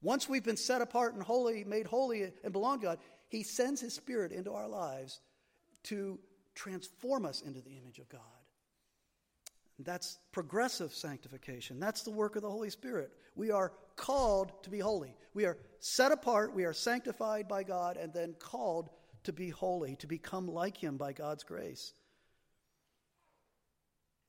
Once 0.02 0.28
we've 0.28 0.44
been 0.44 0.58
set 0.58 0.82
apart 0.82 1.14
and 1.14 1.24
holy, 1.24 1.64
made 1.64 1.86
holy 1.86 2.24
and 2.44 2.52
belong 2.52 2.80
to 2.80 2.88
God, 2.88 3.00
He 3.30 3.44
sends 3.44 3.80
His 3.80 3.94
Spirit 3.94 4.34
into 4.34 4.52
our 4.52 4.68
lives 4.68 5.22
to 5.84 6.20
transform 6.56 7.26
us 7.26 7.42
into 7.42 7.62
the 7.62 7.78
image 7.78 8.00
of 8.00 8.10
God. 8.10 8.22
That's 9.80 10.20
progressive 10.32 10.94
sanctification. 10.94 11.80
That's 11.80 12.04
the 12.04 12.12
work 12.12 12.36
of 12.36 12.42
the 12.42 12.50
Holy 12.50 12.70
Spirit. 12.70 13.12
We 13.36 13.52
are 13.52 13.74
called 13.96 14.52
to 14.64 14.70
be 14.70 14.80
holy. 14.80 15.16
We 15.34 15.46
are 15.46 15.58
set 15.80 16.12
apart, 16.12 16.54
we 16.54 16.66
are 16.66 16.74
sanctified 16.74 17.48
by 17.48 17.64
God, 17.64 17.98
and 17.98 18.14
then 18.14 18.36
called 18.40 18.90
to 19.24 19.34
be 19.34 19.50
holy, 19.50 19.96
to 19.98 20.08
become 20.08 20.48
like 20.48 20.78
Him 20.78 20.98
by 20.98 21.14
God's 21.14 21.44
grace. 21.44 21.94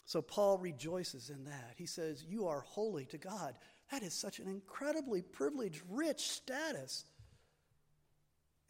So 0.07 0.23
Paul 0.23 0.59
rejoices 0.59 1.31
in 1.31 1.45
that. 1.45 1.75
He 1.77 1.87
says, 1.87 2.25
You 2.25 2.47
are 2.47 2.61
holy 2.61 3.07
to 3.07 3.19
God. 3.19 3.55
That 3.91 4.03
is 4.03 4.15
such 4.15 4.39
an 4.39 4.49
incredibly 4.49 5.23
privileged, 5.23 5.83
rich 5.89 6.31
status. 6.31 7.05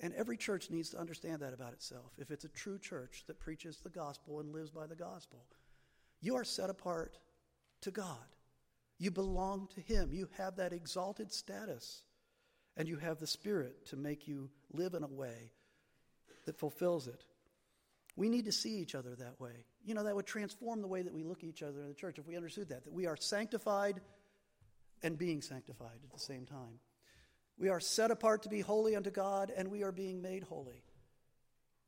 And 0.04 0.12
every 0.16 0.36
church 0.36 0.70
needs 0.70 0.90
to 0.90 0.98
understand 0.98 1.40
that 1.40 1.54
about 1.54 1.72
itself. 1.72 2.12
If 2.18 2.30
it's 2.30 2.44
a 2.44 2.48
true 2.48 2.78
church 2.78 3.24
that 3.26 3.40
preaches 3.40 3.78
the 3.78 3.88
gospel 3.88 4.38
and 4.38 4.52
lives 4.52 4.70
by 4.70 4.86
the 4.86 4.94
gospel, 4.94 5.46
you 6.20 6.36
are 6.36 6.44
set 6.44 6.68
apart 6.68 7.16
to 7.80 7.90
God. 7.90 8.18
You 8.98 9.10
belong 9.10 9.66
to 9.74 9.80
Him. 9.80 10.10
You 10.12 10.28
have 10.36 10.56
that 10.56 10.74
exalted 10.74 11.32
status. 11.32 12.02
And 12.76 12.86
you 12.86 12.98
have 12.98 13.18
the 13.18 13.26
Spirit 13.26 13.86
to 13.86 13.96
make 13.96 14.28
you 14.28 14.50
live 14.74 14.92
in 14.92 15.04
a 15.04 15.08
way 15.08 15.52
that 16.44 16.58
fulfills 16.58 17.08
it. 17.08 17.24
We 18.14 18.28
need 18.28 18.44
to 18.44 18.52
see 18.52 18.76
each 18.76 18.94
other 18.94 19.14
that 19.14 19.40
way. 19.40 19.64
You 19.86 19.94
know, 19.94 20.04
that 20.04 20.14
would 20.14 20.26
transform 20.26 20.82
the 20.82 20.86
way 20.86 21.00
that 21.00 21.14
we 21.14 21.22
look 21.22 21.38
at 21.38 21.48
each 21.48 21.62
other 21.62 21.80
in 21.80 21.88
the 21.88 21.94
church 21.94 22.18
if 22.18 22.26
we 22.26 22.36
understood 22.36 22.68
that, 22.68 22.84
that 22.84 22.92
we 22.92 23.06
are 23.06 23.16
sanctified 23.16 24.02
and 25.02 25.16
being 25.16 25.40
sanctified 25.40 25.98
at 26.04 26.12
the 26.12 26.20
same 26.20 26.44
time. 26.44 26.78
We 27.58 27.68
are 27.68 27.80
set 27.80 28.10
apart 28.10 28.42
to 28.42 28.48
be 28.48 28.60
holy 28.60 28.96
unto 28.96 29.10
God, 29.10 29.52
and 29.56 29.68
we 29.70 29.82
are 29.82 29.92
being 29.92 30.20
made 30.20 30.44
holy. 30.44 30.82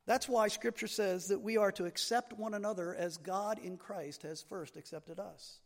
That's 0.07 0.29
why 0.29 0.47
Scripture 0.49 0.87
says 0.87 1.27
that 1.29 1.41
we 1.41 1.57
are 1.57 1.73
to 1.73 1.85
accept 1.85 2.33
one 2.33 2.55
another 2.55 2.95
as 2.95 3.17
God 3.17 3.59
in 3.59 3.77
Christ 3.77 4.23
has 4.23 4.43
first 4.43 4.77
accepted 4.77 5.19
us. 5.19 5.59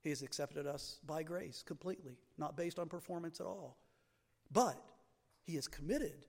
He 0.00 0.08
has 0.08 0.22
accepted 0.22 0.66
us 0.66 0.98
by 1.06 1.22
grace 1.22 1.62
completely, 1.62 2.16
not 2.38 2.56
based 2.56 2.78
on 2.78 2.88
performance 2.88 3.40
at 3.40 3.46
all. 3.46 3.76
But 4.50 4.82
He 5.44 5.56
is 5.56 5.68
committed 5.68 6.26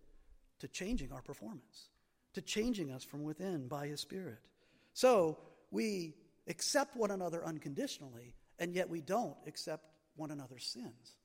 to 0.60 0.68
changing 0.68 1.14
our 1.14 1.22
performance, 1.22 1.90
to 2.34 2.42
changing 2.42 2.92
us 2.92 3.04
from 3.04 3.24
within 3.24 3.70
by 3.70 3.88
His 3.88 4.02
Spirit. 4.02 4.40
So 4.94 5.40
we 5.72 6.16
accept 6.48 6.98
one 6.98 7.12
another 7.12 7.44
unconditionally, 7.46 8.36
and 8.60 8.74
yet 8.74 8.90
we 8.90 9.00
don't 9.00 9.38
accept 9.48 9.86
one 10.16 10.30
another's 10.30 10.66
sins 10.66 11.16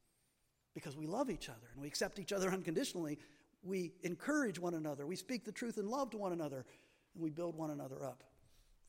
because 0.75 0.97
we 0.97 1.07
love 1.07 1.31
each 1.31 1.49
other 1.49 1.69
and 1.73 1.81
we 1.81 1.89
accept 1.89 2.19
each 2.19 2.33
other 2.33 2.51
unconditionally. 2.53 3.19
We 3.63 3.93
encourage 4.03 4.59
one 4.59 4.75
another, 4.75 5.07
we 5.07 5.17
speak 5.17 5.45
the 5.45 5.53
truth 5.53 5.79
in 5.79 5.89
love 5.89 6.11
to 6.11 6.17
one 6.17 6.33
another, 6.33 6.65
and 7.15 7.23
we 7.23 7.31
build 7.31 7.57
one 7.57 7.71
another 7.71 8.05
up. 8.05 8.23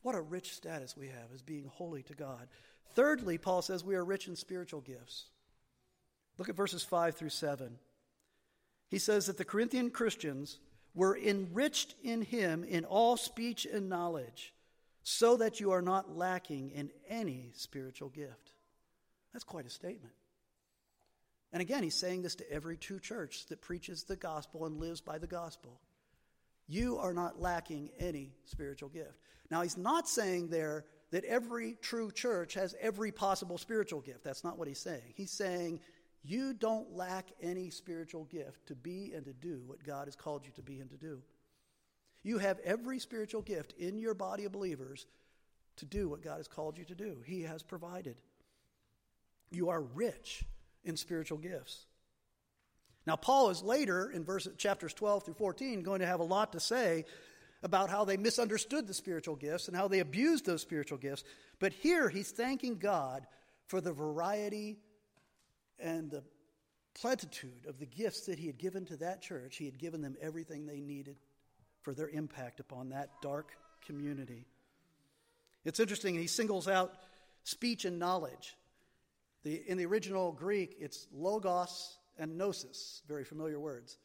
What 0.02 0.14
a 0.14 0.20
rich 0.20 0.54
status 0.54 0.96
we 0.96 1.08
have 1.08 1.32
as 1.34 1.42
being 1.42 1.66
holy 1.66 2.02
to 2.04 2.14
God. 2.14 2.48
Thirdly, 2.94 3.38
Paul 3.38 3.62
says 3.62 3.84
we 3.84 3.96
are 3.96 4.04
rich 4.04 4.28
in 4.28 4.36
spiritual 4.36 4.80
gifts. 4.80 5.26
Look 6.38 6.48
at 6.48 6.56
verses 6.56 6.82
5 6.82 7.16
through 7.16 7.30
7. 7.30 7.78
He 8.88 8.98
says 8.98 9.26
that 9.26 9.36
the 9.36 9.44
Corinthian 9.44 9.90
Christians 9.90 10.58
were 10.94 11.16
enriched 11.16 11.94
in 12.02 12.22
him 12.22 12.64
in 12.64 12.84
all 12.84 13.16
speech 13.16 13.66
and 13.66 13.88
knowledge 13.88 14.54
so 15.02 15.36
that 15.36 15.60
you 15.60 15.70
are 15.70 15.82
not 15.82 16.16
lacking 16.16 16.70
in 16.70 16.90
any 17.08 17.50
spiritual 17.54 18.08
gift. 18.08 18.52
That's 19.32 19.44
quite 19.44 19.66
a 19.66 19.70
statement. 19.70 20.14
And 21.52 21.60
again, 21.60 21.82
he's 21.82 21.96
saying 21.96 22.22
this 22.22 22.36
to 22.36 22.50
every 22.50 22.76
true 22.76 23.00
church 23.00 23.46
that 23.46 23.60
preaches 23.60 24.04
the 24.04 24.16
gospel 24.16 24.66
and 24.66 24.78
lives 24.78 25.00
by 25.00 25.18
the 25.18 25.26
gospel. 25.26 25.80
You 26.68 26.98
are 26.98 27.12
not 27.12 27.40
lacking 27.40 27.90
any 27.98 28.32
spiritual 28.44 28.88
gift. 28.88 29.18
Now, 29.50 29.62
he's 29.62 29.76
not 29.76 30.08
saying 30.08 30.48
there 30.48 30.84
that 31.10 31.24
every 31.24 31.76
true 31.82 32.12
church 32.12 32.54
has 32.54 32.76
every 32.80 33.10
possible 33.10 33.58
spiritual 33.58 34.00
gift. 34.00 34.22
That's 34.22 34.44
not 34.44 34.58
what 34.58 34.68
he's 34.68 34.78
saying. 34.78 35.14
He's 35.16 35.32
saying 35.32 35.80
you 36.22 36.52
don't 36.52 36.94
lack 36.94 37.26
any 37.42 37.70
spiritual 37.70 38.24
gift 38.24 38.66
to 38.68 38.76
be 38.76 39.12
and 39.14 39.24
to 39.24 39.32
do 39.32 39.62
what 39.66 39.82
God 39.82 40.06
has 40.06 40.14
called 40.14 40.44
you 40.44 40.52
to 40.52 40.62
be 40.62 40.78
and 40.78 40.90
to 40.90 40.96
do. 40.96 41.20
You 42.22 42.38
have 42.38 42.60
every 42.60 42.98
spiritual 42.98 43.42
gift 43.42 43.72
in 43.78 43.98
your 43.98 44.14
body 44.14 44.44
of 44.44 44.52
believers 44.52 45.06
to 45.76 45.86
do 45.86 46.08
what 46.08 46.22
God 46.22 46.36
has 46.36 46.46
called 46.46 46.78
you 46.78 46.84
to 46.84 46.94
do. 46.94 47.16
He 47.24 47.42
has 47.42 47.62
provided. 47.62 48.20
You 49.50 49.70
are 49.70 49.80
rich 49.80 50.44
in 50.84 50.96
spiritual 50.96 51.38
gifts. 51.38 51.86
Now, 53.06 53.16
Paul 53.16 53.50
is 53.50 53.62
later 53.62 54.10
in 54.10 54.24
verses, 54.24 54.56
chapters 54.56 54.94
12 54.94 55.24
through 55.24 55.34
14 55.34 55.82
going 55.82 56.00
to 56.00 56.06
have 56.06 56.20
a 56.20 56.24
lot 56.24 56.52
to 56.52 56.60
say 56.60 57.04
about 57.62 57.90
how 57.90 58.04
they 58.04 58.16
misunderstood 58.16 58.86
the 58.86 58.94
spiritual 58.94 59.36
gifts 59.36 59.68
and 59.68 59.76
how 59.76 59.88
they 59.88 60.00
abused 60.00 60.46
those 60.46 60.62
spiritual 60.62 60.98
gifts. 60.98 61.24
But 61.58 61.72
here 61.72 62.08
he's 62.08 62.30
thanking 62.30 62.78
God 62.78 63.26
for 63.66 63.80
the 63.80 63.92
variety 63.92 64.78
and 65.78 66.10
the 66.10 66.22
plenitude 66.94 67.66
of 67.68 67.78
the 67.78 67.86
gifts 67.86 68.26
that 68.26 68.38
he 68.38 68.46
had 68.46 68.58
given 68.58 68.84
to 68.86 68.96
that 68.98 69.22
church. 69.22 69.56
He 69.56 69.64
had 69.64 69.78
given 69.78 70.00
them 70.00 70.16
everything 70.20 70.66
they 70.66 70.80
needed 70.80 71.16
for 71.82 71.94
their 71.94 72.08
impact 72.08 72.60
upon 72.60 72.90
that 72.90 73.10
dark 73.22 73.52
community. 73.86 74.46
It's 75.64 75.80
interesting, 75.80 76.14
he 76.14 76.26
singles 76.26 76.68
out 76.68 76.94
speech 77.44 77.84
and 77.84 77.98
knowledge. 77.98 78.56
The, 79.42 79.62
in 79.66 79.78
the 79.78 79.86
original 79.86 80.32
Greek, 80.32 80.76
it's 80.78 81.06
logos 81.12 81.98
and 82.18 82.36
gnosis, 82.36 83.02
very 83.08 83.24
familiar 83.24 83.58
words. 83.58 83.98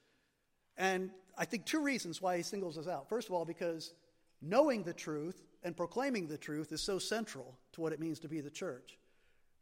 And 0.77 1.11
I 1.37 1.45
think 1.45 1.65
two 1.65 1.81
reasons 1.81 2.21
why 2.21 2.37
he 2.37 2.43
singles 2.43 2.77
us 2.77 2.87
out. 2.87 3.09
First 3.09 3.27
of 3.27 3.33
all, 3.33 3.45
because 3.45 3.93
knowing 4.41 4.83
the 4.83 4.93
truth 4.93 5.43
and 5.63 5.75
proclaiming 5.75 6.27
the 6.27 6.37
truth 6.37 6.71
is 6.71 6.81
so 6.81 6.99
central 6.99 7.57
to 7.73 7.81
what 7.81 7.93
it 7.93 7.99
means 7.99 8.19
to 8.19 8.29
be 8.29 8.41
the 8.41 8.49
church. 8.49 8.97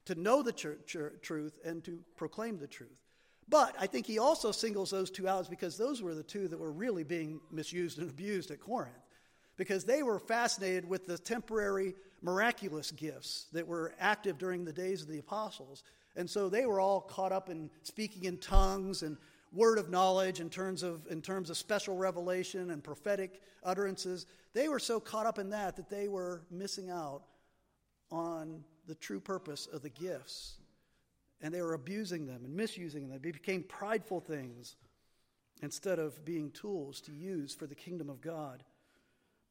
To 0.05 0.15
know 0.15 0.43
the 0.43 0.51
truth 0.51 1.59
and 1.63 1.83
to 1.85 2.03
proclaim 2.15 2.59
the 2.59 2.67
truth. 2.67 3.03
But 3.47 3.75
I 3.79 3.87
think 3.87 4.05
he 4.05 4.19
also 4.19 4.51
singles 4.51 4.91
those 4.91 5.09
two 5.09 5.27
out 5.27 5.49
because 5.49 5.77
those 5.77 6.01
were 6.01 6.13
the 6.13 6.23
two 6.23 6.47
that 6.47 6.59
were 6.59 6.71
really 6.71 7.03
being 7.03 7.39
misused 7.51 7.99
and 7.99 8.09
abused 8.09 8.51
at 8.51 8.59
Corinth. 8.59 8.93
Because 9.57 9.83
they 9.83 10.03
were 10.03 10.19
fascinated 10.19 10.87
with 10.87 11.05
the 11.05 11.17
temporary 11.17 11.93
miraculous 12.21 12.91
gifts 12.91 13.47
that 13.53 13.67
were 13.67 13.93
active 13.99 14.37
during 14.37 14.65
the 14.65 14.73
days 14.73 15.01
of 15.01 15.07
the 15.07 15.19
apostles. 15.19 15.83
And 16.15 16.29
so 16.29 16.49
they 16.49 16.65
were 16.65 16.79
all 16.79 17.01
caught 17.01 17.31
up 17.31 17.49
in 17.49 17.69
speaking 17.83 18.23
in 18.23 18.37
tongues 18.37 19.03
and 19.03 19.17
word 19.51 19.77
of 19.77 19.89
knowledge 19.89 20.39
in 20.39 20.49
terms 20.49 20.81
of, 20.81 21.05
in 21.09 21.21
terms 21.21 21.49
of 21.49 21.57
special 21.57 21.95
revelation 21.95 22.71
and 22.71 22.83
prophetic 22.83 23.41
utterances. 23.63 24.25
They 24.53 24.67
were 24.67 24.79
so 24.79 24.99
caught 24.99 25.25
up 25.25 25.37
in 25.37 25.49
that 25.51 25.75
that 25.75 25.89
they 25.89 26.07
were 26.07 26.41
missing 26.49 26.89
out 26.89 27.23
on 28.11 28.63
the 28.87 28.95
true 28.95 29.19
purpose 29.19 29.67
of 29.71 29.81
the 29.81 29.89
gifts. 29.89 30.55
And 31.41 31.53
they 31.53 31.61
were 31.61 31.73
abusing 31.73 32.25
them 32.25 32.45
and 32.45 32.55
misusing 32.55 33.09
them. 33.09 33.19
They 33.21 33.31
became 33.31 33.63
prideful 33.63 34.21
things 34.21 34.75
instead 35.61 35.99
of 35.99 36.23
being 36.25 36.51
tools 36.51 37.01
to 37.01 37.11
use 37.11 37.53
for 37.53 37.67
the 37.67 37.75
kingdom 37.75 38.09
of 38.09 38.21
God. 38.21 38.63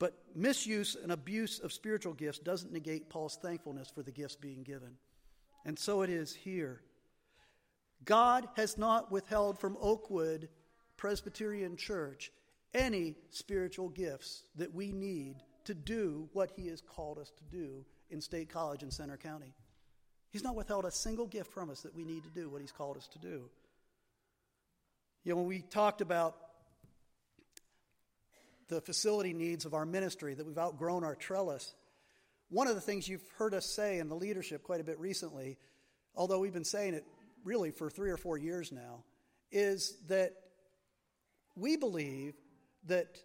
But 0.03 0.19
misuse 0.35 0.97
and 1.01 1.13
abuse 1.13 1.61
of 1.61 1.73
spiritual 1.73 2.15
gifts 2.15 2.41
doesn't 2.41 2.73
negate 2.73 3.09
Paul's 3.09 3.39
thankfulness 3.41 3.89
for 3.89 4.03
the 4.03 4.11
gifts 4.11 4.35
being 4.35 4.65
given. 4.65 4.97
And 5.65 5.79
so 5.79 6.03
it 6.03 6.11
is 6.11 6.35
here. 6.35 6.81
God 8.05 8.49
has 8.57 8.77
not 8.77 9.13
withheld 9.13 9.61
from 9.61 9.77
Oakwood 9.81 10.49
Presbyterian 10.97 11.77
Church 11.77 12.33
any 12.75 13.15
spiritual 13.31 13.91
gifts 13.91 14.43
that 14.57 14.75
we 14.75 14.91
need 14.91 15.37
to 15.67 15.73
do 15.73 16.29
what 16.33 16.51
He 16.57 16.67
has 16.67 16.81
called 16.81 17.21
us 17.21 17.31
to 17.39 17.57
do 17.57 17.85
in 18.11 18.21
State 18.21 18.49
College 18.49 18.83
in 18.83 18.91
Centre 18.91 19.17
County. 19.17 19.55
He's 20.33 20.43
not 20.43 20.57
withheld 20.57 20.85
a 20.85 20.91
single 20.91 21.29
gift 21.29 21.53
from 21.53 21.71
us 21.71 21.83
that 21.83 21.95
we 21.95 22.03
need 22.03 22.25
to 22.25 22.31
do 22.31 22.51
what 22.51 22.61
He's 22.61 22.73
called 22.73 22.97
us 22.97 23.07
to 23.13 23.21
do. 23.21 23.49
You 25.23 25.31
know, 25.31 25.37
when 25.37 25.47
we 25.47 25.61
talked 25.61 26.01
about 26.01 26.42
the 28.73 28.81
facility 28.81 29.35
needs 29.35 29.67
of 29.67 29.75
our 29.75 29.85
ministry, 29.85 30.33
that 30.33 30.47
we've 30.47 30.57
outgrown 30.57 31.05
our 31.05 31.15
trellis, 31.15 31.75
one 32.49 32.69
of 32.69 32.75
the 32.75 32.81
things 32.81 33.07
you've 33.07 33.29
heard 33.37 33.53
us 33.53 33.67
say 33.67 33.99
in 33.99 34.09
the 34.09 34.17
leadership 34.17 34.63
quite 34.63 34.81
a 34.81 34.85
bit 34.85 34.99
recently, 34.99 35.59
although 36.15 36.39
we've 36.39 36.55
been 36.55 36.65
saying 36.65 36.95
it 36.95 37.05
really 37.45 37.71
for 37.71 37.91
three 37.91 38.11
or 38.11 38.17
four 38.17 38.39
years 38.39 38.73
now, 38.73 39.05
is 39.51 39.99
that 40.09 40.33
we 41.55 41.77
believe 41.77 42.35
that 42.87 43.19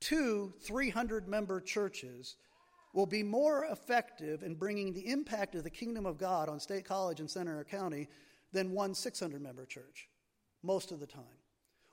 two 0.00 0.52
300 0.62 1.26
member 1.26 1.60
churches 1.60 2.36
will 2.94 3.06
be 3.06 3.24
more 3.24 3.64
effective 3.64 4.44
in 4.44 4.54
bringing 4.54 4.92
the 4.92 5.08
impact 5.08 5.56
of 5.56 5.64
the 5.64 5.70
kingdom 5.70 6.06
of 6.06 6.18
God 6.18 6.48
on 6.48 6.60
State 6.60 6.84
College 6.84 7.18
and 7.18 7.28
Centre 7.28 7.64
County 7.68 8.08
than 8.52 8.70
one 8.70 8.94
600 8.94 9.42
member 9.42 9.66
church 9.66 10.08
most 10.62 10.92
of 10.92 11.00
the 11.00 11.06
time. 11.06 11.24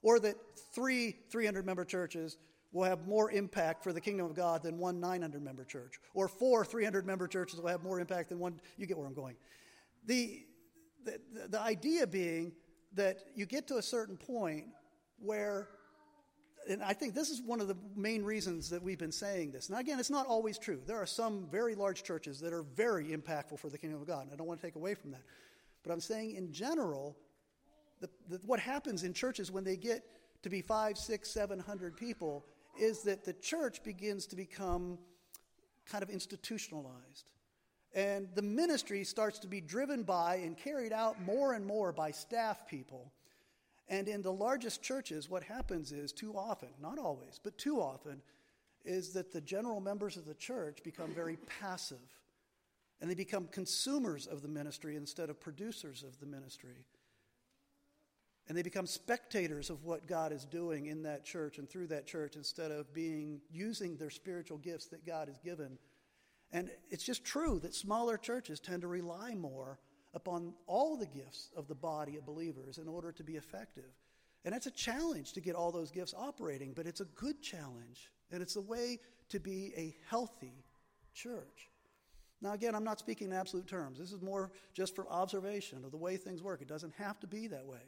Or 0.03 0.19
that 0.19 0.35
three 0.73 1.15
300 1.31 1.65
member 1.65 1.83
churches 1.83 2.37
will 2.71 2.83
have 2.83 3.07
more 3.07 3.31
impact 3.31 3.83
for 3.83 3.93
the 3.93 4.01
kingdom 4.01 4.25
of 4.25 4.35
God 4.35 4.63
than 4.63 4.77
one 4.77 4.99
900 4.99 5.43
member 5.43 5.63
church. 5.63 5.99
Or 6.13 6.27
four 6.27 6.63
300 6.63 7.05
member 7.05 7.27
churches 7.27 7.59
will 7.59 7.69
have 7.69 7.83
more 7.83 7.99
impact 7.99 8.29
than 8.29 8.39
one. 8.39 8.59
You 8.77 8.85
get 8.85 8.97
where 8.97 9.07
I'm 9.07 9.13
going. 9.13 9.35
The, 10.05 10.43
the, 11.03 11.19
the 11.49 11.59
idea 11.59 12.05
being 12.05 12.53
that 12.93 13.19
you 13.35 13.45
get 13.45 13.67
to 13.67 13.77
a 13.77 13.81
certain 13.81 14.17
point 14.17 14.65
where 15.19 15.69
and 16.67 16.83
I 16.83 16.93
think 16.93 17.15
this 17.15 17.29
is 17.29 17.41
one 17.41 17.61
of 17.61 17.67
the 17.67 17.77
main 17.95 18.23
reasons 18.23 18.69
that 18.69 18.83
we've 18.83 18.99
been 18.99 19.11
saying 19.11 19.51
this. 19.51 19.69
Now, 19.69 19.79
again, 19.79 19.99
it's 19.99 20.09
not 20.09 20.27
always 20.27 20.59
true. 20.59 20.79
There 20.85 20.97
are 20.97 21.05
some 21.05 21.47
very 21.49 21.73
large 21.73 22.03
churches 22.03 22.39
that 22.41 22.53
are 22.53 22.63
very 22.63 23.05
impactful 23.05 23.57
for 23.59 23.69
the 23.69 23.77
kingdom 23.77 23.99
of 24.01 24.07
God, 24.07 24.23
and 24.23 24.33
I 24.33 24.35
don't 24.35 24.45
want 24.45 24.59
to 24.61 24.67
take 24.67 24.75
away 24.75 24.93
from 24.93 25.11
that. 25.11 25.23
But 25.83 25.93
I'm 25.93 26.01
saying, 26.01 26.35
in 26.35 26.51
general, 26.51 27.17
the, 28.01 28.09
the, 28.27 28.39
what 28.45 28.59
happens 28.59 29.03
in 29.03 29.13
churches 29.13 29.51
when 29.51 29.63
they 29.63 29.77
get 29.77 30.03
to 30.43 30.49
be 30.49 30.61
five, 30.61 30.97
six, 30.97 31.31
seven 31.31 31.59
hundred 31.59 31.97
people 31.97 32.45
is 32.79 33.03
that 33.03 33.25
the 33.25 33.33
church 33.33 33.83
begins 33.83 34.25
to 34.27 34.35
become 34.35 34.97
kind 35.85 36.03
of 36.03 36.09
institutionalized. 36.09 37.29
And 37.93 38.27
the 38.35 38.41
ministry 38.41 39.03
starts 39.03 39.39
to 39.39 39.47
be 39.47 39.61
driven 39.61 40.03
by 40.03 40.35
and 40.35 40.55
carried 40.55 40.93
out 40.93 41.21
more 41.23 41.53
and 41.53 41.65
more 41.65 41.91
by 41.91 42.11
staff 42.11 42.67
people 42.67 43.11
and 43.89 44.07
in 44.07 44.21
the 44.21 44.31
largest 44.31 44.83
churches, 44.83 45.29
what 45.29 45.43
happens 45.43 45.91
is 45.91 46.11
too 46.11 46.33
often, 46.37 46.69
not 46.79 46.99
always, 46.99 47.39
but 47.43 47.57
too 47.57 47.81
often, 47.81 48.21
is 48.85 49.13
that 49.13 49.33
the 49.33 49.41
general 49.41 49.81
members 49.81 50.15
of 50.15 50.25
the 50.25 50.35
church 50.35 50.83
become 50.83 51.11
very 51.13 51.37
passive 51.59 51.97
and 53.01 53.09
they 53.09 53.15
become 53.15 53.47
consumers 53.47 54.27
of 54.27 54.41
the 54.41 54.47
ministry 54.47 54.95
instead 54.95 55.29
of 55.29 55.39
producers 55.39 56.03
of 56.03 56.19
the 56.19 56.25
ministry. 56.25 56.85
And 58.49 58.57
they 58.57 58.63
become 58.63 58.87
spectators 58.87 59.69
of 59.69 59.83
what 59.83 60.07
God 60.07 60.33
is 60.33 60.43
doing 60.43 60.87
in 60.87 61.03
that 61.03 61.23
church 61.23 61.59
and 61.59 61.69
through 61.69 61.87
that 61.87 62.07
church 62.07 62.35
instead 62.35 62.71
of 62.71 62.91
being 62.93 63.41
using 63.51 63.95
their 63.95 64.09
spiritual 64.09 64.57
gifts 64.57 64.87
that 64.87 65.05
God 65.05 65.27
has 65.27 65.37
given. 65.37 65.77
And 66.51 66.71
it's 66.89 67.03
just 67.03 67.23
true 67.23 67.59
that 67.59 67.75
smaller 67.75 68.17
churches 68.17 68.59
tend 68.59 68.81
to 68.81 68.87
rely 68.87 69.35
more 69.35 69.79
upon 70.15 70.55
all 70.65 70.97
the 70.97 71.05
gifts 71.05 71.51
of 71.55 71.67
the 71.67 71.75
body 71.75 72.17
of 72.17 72.25
believers 72.25 72.79
in 72.79 72.87
order 72.87 73.11
to 73.11 73.23
be 73.23 73.35
effective. 73.35 73.91
And 74.43 74.55
it's 74.55 74.65
a 74.65 74.71
challenge 74.71 75.33
to 75.33 75.41
get 75.41 75.55
all 75.55 75.71
those 75.71 75.91
gifts 75.91 76.15
operating, 76.17 76.73
but 76.73 76.87
it's 76.87 77.01
a 77.01 77.05
good 77.05 77.43
challenge. 77.43 78.11
And 78.31 78.41
it's 78.41 78.55
a 78.55 78.61
way 78.61 78.99
to 79.29 79.39
be 79.39 79.73
a 79.77 79.95
healthy 80.09 80.63
church. 81.13 81.69
Now, 82.41 82.53
again, 82.53 82.73
I'm 82.73 82.83
not 82.83 82.97
speaking 82.97 83.27
in 83.27 83.33
absolute 83.33 83.67
terms. 83.67 83.99
This 83.99 84.11
is 84.11 84.21
more 84.21 84.51
just 84.73 84.95
for 84.95 85.07
observation 85.07 85.83
of 85.83 85.91
the 85.91 85.97
way 85.97 86.17
things 86.17 86.41
work. 86.41 86.63
It 86.63 86.67
doesn't 86.67 86.93
have 86.95 87.19
to 87.19 87.27
be 87.27 87.45
that 87.47 87.67
way. 87.67 87.81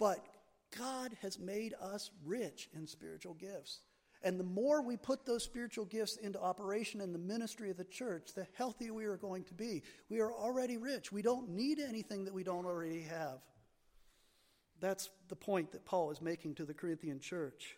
But 0.00 0.26
God 0.76 1.12
has 1.22 1.38
made 1.38 1.74
us 1.80 2.10
rich 2.24 2.68
in 2.74 2.88
spiritual 2.88 3.34
gifts. 3.34 3.80
And 4.22 4.40
the 4.40 4.44
more 4.44 4.82
we 4.82 4.96
put 4.96 5.24
those 5.24 5.44
spiritual 5.44 5.84
gifts 5.84 6.16
into 6.16 6.40
operation 6.40 7.00
in 7.00 7.12
the 7.12 7.18
ministry 7.18 7.70
of 7.70 7.76
the 7.76 7.84
church, 7.84 8.32
the 8.34 8.46
healthier 8.54 8.92
we 8.92 9.04
are 9.04 9.16
going 9.16 9.44
to 9.44 9.54
be. 9.54 9.82
We 10.08 10.20
are 10.20 10.32
already 10.32 10.76
rich. 10.76 11.12
We 11.12 11.22
don't 11.22 11.50
need 11.50 11.78
anything 11.78 12.24
that 12.24 12.34
we 12.34 12.42
don't 12.42 12.66
already 12.66 13.02
have. 13.02 13.38
That's 14.80 15.10
the 15.28 15.36
point 15.36 15.72
that 15.72 15.84
Paul 15.84 16.10
is 16.10 16.20
making 16.20 16.56
to 16.56 16.64
the 16.64 16.74
Corinthian 16.74 17.20
church. 17.20 17.76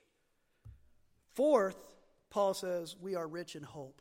Fourth, 1.34 1.76
Paul 2.30 2.54
says, 2.54 2.96
we 3.00 3.14
are 3.14 3.26
rich 3.26 3.56
in 3.56 3.62
hope. 3.62 4.00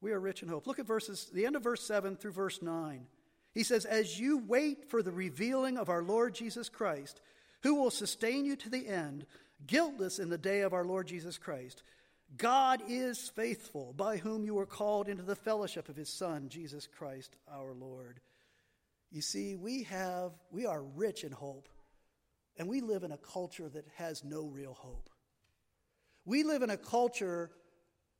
We 0.00 0.12
are 0.12 0.20
rich 0.20 0.42
in 0.42 0.48
hope. 0.48 0.66
Look 0.66 0.78
at 0.78 0.86
verses, 0.86 1.30
the 1.32 1.44
end 1.46 1.56
of 1.56 1.62
verse 1.62 1.86
7 1.86 2.16
through 2.16 2.32
verse 2.32 2.60
9. 2.62 3.06
He 3.54 3.62
says, 3.62 3.84
As 3.84 4.18
you 4.18 4.38
wait 4.38 4.90
for 4.90 5.02
the 5.02 5.12
revealing 5.12 5.78
of 5.78 5.88
our 5.88 6.02
Lord 6.02 6.34
Jesus 6.34 6.68
Christ, 6.68 7.20
who 7.62 7.76
will 7.76 7.90
sustain 7.90 8.44
you 8.44 8.56
to 8.56 8.68
the 8.68 8.86
end, 8.86 9.26
guiltless 9.66 10.18
in 10.18 10.28
the 10.28 10.38
day 10.38 10.60
of 10.60 10.74
our 10.74 10.84
Lord 10.84 11.06
Jesus 11.06 11.38
Christ. 11.38 11.82
God 12.36 12.82
is 12.88 13.30
faithful, 13.30 13.94
by 13.96 14.16
whom 14.16 14.44
you 14.44 14.54
were 14.54 14.66
called 14.66 15.08
into 15.08 15.22
the 15.22 15.36
fellowship 15.36 15.88
of 15.88 15.96
his 15.96 16.08
Son, 16.08 16.48
Jesus 16.48 16.86
Christ 16.86 17.36
our 17.50 17.72
Lord. 17.72 18.20
You 19.10 19.22
see, 19.22 19.54
we 19.54 19.84
have 19.84 20.32
we 20.50 20.66
are 20.66 20.82
rich 20.82 21.22
in 21.22 21.30
hope, 21.30 21.68
and 22.58 22.68
we 22.68 22.80
live 22.80 23.04
in 23.04 23.12
a 23.12 23.18
culture 23.18 23.68
that 23.68 23.86
has 23.96 24.24
no 24.24 24.46
real 24.46 24.74
hope. 24.74 25.08
We 26.24 26.42
live 26.42 26.62
in 26.62 26.70
a 26.70 26.76
culture 26.76 27.50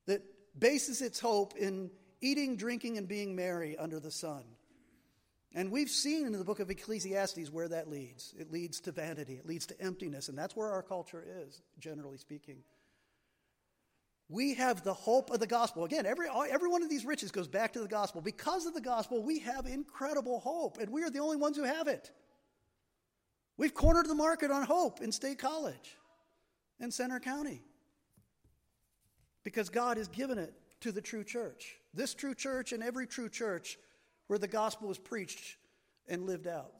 that 0.07 0.23
bases 0.57 1.03
its 1.03 1.18
hope 1.18 1.57
in 1.57 1.90
eating, 2.20 2.57
drinking, 2.57 2.99
and 2.99 3.09
being 3.09 3.35
merry 3.35 3.77
under 3.77 3.99
the 3.99 4.11
sun. 4.11 4.44
And 5.54 5.70
we've 5.70 5.88
seen 5.88 6.26
in 6.26 6.32
the 6.32 6.44
book 6.44 6.58
of 6.58 6.68
Ecclesiastes 6.68 7.48
where 7.50 7.68
that 7.68 7.88
leads. 7.88 8.34
It 8.36 8.50
leads 8.50 8.80
to 8.80 8.92
vanity, 8.92 9.34
it 9.34 9.46
leads 9.46 9.66
to 9.66 9.80
emptiness, 9.80 10.28
and 10.28 10.36
that's 10.36 10.56
where 10.56 10.70
our 10.72 10.82
culture 10.82 11.24
is, 11.42 11.62
generally 11.78 12.18
speaking. 12.18 12.58
We 14.28 14.54
have 14.54 14.82
the 14.82 14.94
hope 14.94 15.30
of 15.30 15.38
the 15.38 15.46
gospel. 15.46 15.84
Again, 15.84 16.06
every, 16.06 16.26
every 16.50 16.68
one 16.68 16.82
of 16.82 16.88
these 16.88 17.04
riches 17.04 17.30
goes 17.30 17.46
back 17.46 17.74
to 17.74 17.80
the 17.80 17.88
gospel. 17.88 18.20
Because 18.20 18.66
of 18.66 18.74
the 18.74 18.80
gospel, 18.80 19.22
we 19.22 19.40
have 19.40 19.66
incredible 19.66 20.40
hope, 20.40 20.78
and 20.78 20.90
we 20.90 21.02
are 21.04 21.10
the 21.10 21.20
only 21.20 21.36
ones 21.36 21.56
who 21.56 21.64
have 21.64 21.88
it. 21.88 22.10
We've 23.56 23.74
cornered 23.74 24.08
the 24.08 24.14
market 24.14 24.50
on 24.50 24.64
hope 24.64 25.00
in 25.00 25.12
State 25.12 25.38
College 25.38 25.96
and 26.80 26.92
Centre 26.92 27.20
County 27.20 27.62
because 29.44 29.68
God 29.68 29.98
has 29.98 30.08
given 30.08 30.38
it 30.38 30.54
to 30.80 30.90
the 30.90 31.02
true 31.02 31.22
church. 31.22 31.76
This 31.92 32.14
true 32.14 32.34
church 32.34 32.72
and 32.72 32.82
every 32.82 33.06
true 33.06 33.28
church 33.28 33.78
where 34.26 34.38
the 34.38 34.48
gospel 34.48 34.88
was 34.88 34.98
preached 34.98 35.56
and 36.08 36.26
lived 36.26 36.46
out. 36.46 36.72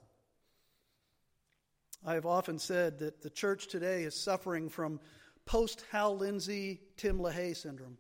I 2.07 2.15
have 2.15 2.27
often 2.27 2.59
said 2.59 2.99
that 2.99 3.23
the 3.23 3.31
church 3.31 3.69
today 3.69 4.03
is 4.03 4.15
suffering 4.15 4.69
from 4.69 5.01
post 5.47 5.85
Hal 5.91 6.17
Lindsey, 6.17 6.81
Tim 6.97 7.19
LaHaye 7.19 7.57
syndrome. 7.57 7.97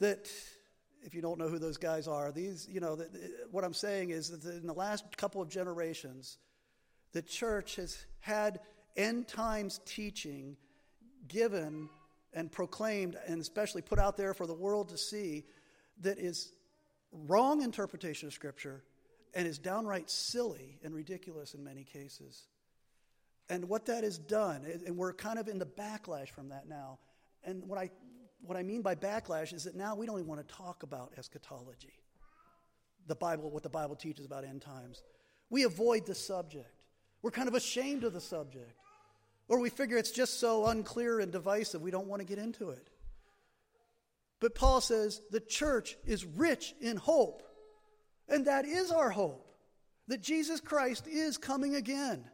That, 0.00 0.30
if 1.02 1.14
you 1.14 1.20
don't 1.20 1.38
know 1.38 1.48
who 1.48 1.58
those 1.58 1.76
guys 1.76 2.08
are, 2.08 2.32
these, 2.32 2.66
you 2.70 2.80
know, 2.80 2.98
what 3.50 3.64
I'm 3.64 3.74
saying 3.74 4.10
is 4.10 4.30
that 4.30 4.44
in 4.50 4.66
the 4.66 4.74
last 4.74 5.16
couple 5.16 5.42
of 5.42 5.48
generations, 5.48 6.38
the 7.12 7.22
church 7.22 7.76
has 7.76 8.06
had 8.20 8.60
end 8.96 9.28
times 9.28 9.80
teaching 9.84 10.56
given 11.28 11.88
and 12.32 12.50
proclaimed 12.50 13.16
and 13.26 13.40
especially 13.40 13.82
put 13.82 13.98
out 13.98 14.16
there 14.16 14.34
for 14.34 14.46
the 14.46 14.54
world 14.54 14.88
to 14.88 14.98
see 14.98 15.44
that 16.00 16.18
is 16.18 16.52
wrong 17.26 17.62
interpretation 17.62 18.28
of 18.28 18.34
Scripture 18.34 18.82
and 19.34 19.46
is 19.46 19.58
downright 19.58 20.10
silly 20.10 20.78
and 20.82 20.94
ridiculous 20.94 21.54
in 21.54 21.64
many 21.64 21.84
cases. 21.84 22.46
And 23.48 23.68
what 23.68 23.86
that 23.86 24.04
has 24.04 24.18
done, 24.18 24.64
and 24.86 24.96
we're 24.96 25.12
kind 25.12 25.38
of 25.38 25.48
in 25.48 25.58
the 25.58 25.66
backlash 25.66 26.30
from 26.30 26.48
that 26.48 26.68
now. 26.68 26.98
And 27.44 27.64
what 27.68 27.78
I, 27.78 27.90
what 28.40 28.56
I 28.56 28.62
mean 28.62 28.80
by 28.80 28.94
backlash 28.94 29.52
is 29.52 29.64
that 29.64 29.74
now 29.74 29.94
we 29.94 30.06
don't 30.06 30.18
even 30.18 30.28
want 30.28 30.46
to 30.46 30.54
talk 30.54 30.82
about 30.82 31.12
eschatology, 31.18 31.92
the 33.06 33.14
Bible, 33.14 33.50
what 33.50 33.62
the 33.62 33.68
Bible 33.68 33.96
teaches 33.96 34.24
about 34.24 34.44
end 34.44 34.62
times. 34.62 35.02
We 35.50 35.64
avoid 35.64 36.06
the 36.06 36.14
subject. 36.14 36.82
We're 37.20 37.32
kind 37.32 37.48
of 37.48 37.54
ashamed 37.54 38.04
of 38.04 38.12
the 38.12 38.20
subject. 38.20 38.72
Or 39.48 39.58
we 39.58 39.68
figure 39.68 39.98
it's 39.98 40.10
just 40.10 40.40
so 40.40 40.66
unclear 40.66 41.20
and 41.20 41.30
divisive, 41.30 41.82
we 41.82 41.90
don't 41.90 42.06
want 42.06 42.20
to 42.20 42.26
get 42.26 42.38
into 42.38 42.70
it. 42.70 42.88
But 44.40 44.54
Paul 44.54 44.80
says 44.80 45.20
the 45.30 45.40
church 45.40 45.96
is 46.04 46.24
rich 46.24 46.74
in 46.80 46.96
hope. 46.96 47.42
And 48.28 48.46
that 48.46 48.64
is 48.64 48.90
our 48.90 49.10
hope 49.10 49.46
that 50.08 50.22
Jesus 50.22 50.60
Christ 50.60 51.06
is 51.06 51.38
coming 51.38 51.74
again. 51.74 52.24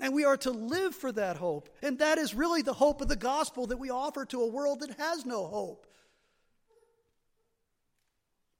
And 0.00 0.14
we 0.14 0.24
are 0.24 0.36
to 0.38 0.50
live 0.50 0.94
for 0.94 1.10
that 1.12 1.36
hope. 1.36 1.70
And 1.82 1.98
that 2.00 2.18
is 2.18 2.34
really 2.34 2.62
the 2.62 2.74
hope 2.74 3.00
of 3.00 3.08
the 3.08 3.16
gospel 3.16 3.66
that 3.68 3.78
we 3.78 3.90
offer 3.90 4.24
to 4.26 4.42
a 4.42 4.46
world 4.46 4.80
that 4.80 4.98
has 4.98 5.24
no 5.24 5.46
hope. 5.46 5.86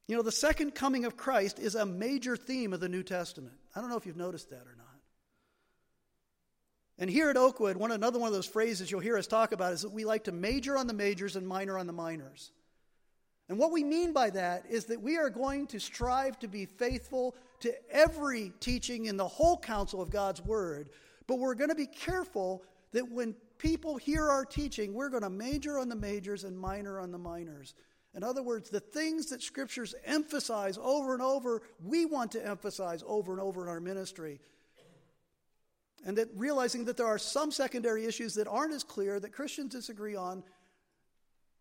You 0.09 0.17
know, 0.17 0.23
the 0.23 0.33
second 0.33 0.75
coming 0.75 1.05
of 1.05 1.17
Christ 1.17 1.59
is 1.59 1.75
a 1.75 1.85
major 1.85 2.37
theme 2.37 2.73
of 2.73 2.81
the 2.81 2.89
New 2.89 3.03
Testament. 3.03 3.55
I 3.75 3.81
don't 3.81 3.91
know 3.91 3.97
if 3.97 4.07
you've 4.07 4.17
noticed 4.17 4.51
that 4.51 4.63
or 4.63 4.77
not. 4.77 4.86
And 6.99 7.11
here 7.11 7.29
at 7.29 7.37
Oakwood, 7.37 7.77
one 7.77 7.93
another 7.93 8.19
one 8.19 8.29
of 8.29 8.35
those 8.35 8.47
phrases 8.47 8.91
you'll 8.91 9.01
hear 9.01 9.19
us 9.19 9.27
talk 9.27 9.53
about 9.53 9.73
is 9.73 9.83
that 9.83 9.93
we 9.93 10.05
like 10.05 10.25
to 10.25 10.33
major 10.33 10.79
on 10.79 10.87
the 10.87 10.95
majors 10.95 11.37
and 11.37 11.47
minor 11.47 11.79
on 11.79 11.87
the 11.87 11.93
minors. 11.93 12.53
And 13.49 13.59
what 13.59 13.71
we 13.71 13.85
mean 13.85 14.13
by 14.13 14.31
that 14.31 14.65
is 14.69 14.87
that 14.87 15.01
we 15.01 15.17
are 15.19 15.31
going 15.31 15.67
to 15.69 15.79
strive 15.79 16.39
to 16.41 16.49
be 16.49 16.67
faithful 16.67 17.37
to 17.61 17.73
every 17.91 18.53
teaching 18.61 19.07
in 19.07 19.17
the 19.17 19.29
whole 19.29 19.59
counsel 19.59 20.01
of 20.01 20.11
God's 20.11 20.43
Word, 20.43 20.91
but 21.27 21.39
we're 21.39 21.55
going 21.55 21.71
to 21.71 21.77
be 21.77 21.87
careful 21.87 22.63
that 22.93 23.11
when 23.11 23.35
people 23.59 23.97
hear 23.97 24.29
our 24.29 24.45
teaching, 24.45 24.95
we're 24.95 25.11
going 25.11 25.23
to 25.23 25.31
major 25.31 25.79
on 25.79 25.89
the 25.89 25.97
majors 25.97 26.45
and 26.45 26.59
minor 26.59 26.99
on 26.99 27.13
the 27.13 27.19
minors. 27.19 27.75
In 28.15 28.25
other 28.25 28.43
words, 28.43 28.71
the 28.71 28.81
things 28.81 29.27
that 29.27 29.43
scriptures 29.43 29.95
emphasize 30.05 30.79
over 30.81 31.13
and 31.13 31.23
over, 31.23 31.63
we 31.85 32.07
want 32.07 32.33
to 32.33 32.45
emphasize 32.45 33.05
over 33.07 33.33
and 33.33 33.41
over 33.41 33.63
in 33.63 33.69
our 33.69 33.81
ministry. 33.81 34.41
And 36.05 36.19
that 36.19 36.29
realizing 36.35 36.85
that 36.85 36.97
there 36.97 37.07
are 37.07 37.19
some 37.19 37.51
secondary 37.51 38.05
issues 38.05 38.35
that 38.35 38.47
aren't 38.47 38.75
as 38.75 38.85
clear, 38.85 39.19
that 39.19 39.33
Christians 39.33 39.73
disagree 39.73 40.15
on, 40.15 40.45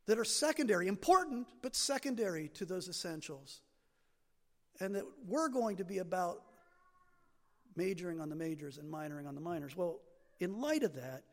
that 0.05 0.19
are 0.19 0.25
secondary, 0.25 0.87
important, 0.87 1.47
but 1.61 1.75
secondary 1.75 2.49
to 2.49 2.65
those 2.65 2.87
essentials. 2.87 3.61
And 4.79 4.95
that 4.95 5.05
we're 5.27 5.49
going 5.49 5.77
to 5.77 5.85
be 5.85 5.99
about 5.99 6.41
majoring 7.75 8.21
on 8.21 8.29
the 8.29 8.35
majors 8.35 8.77
and 8.77 8.91
minoring 8.91 9.27
on 9.27 9.35
the 9.35 9.41
minors. 9.41 9.75
Well, 9.75 9.99
in 10.39 10.59
light 10.59 10.83
of 10.83 10.95
that, 10.95 11.23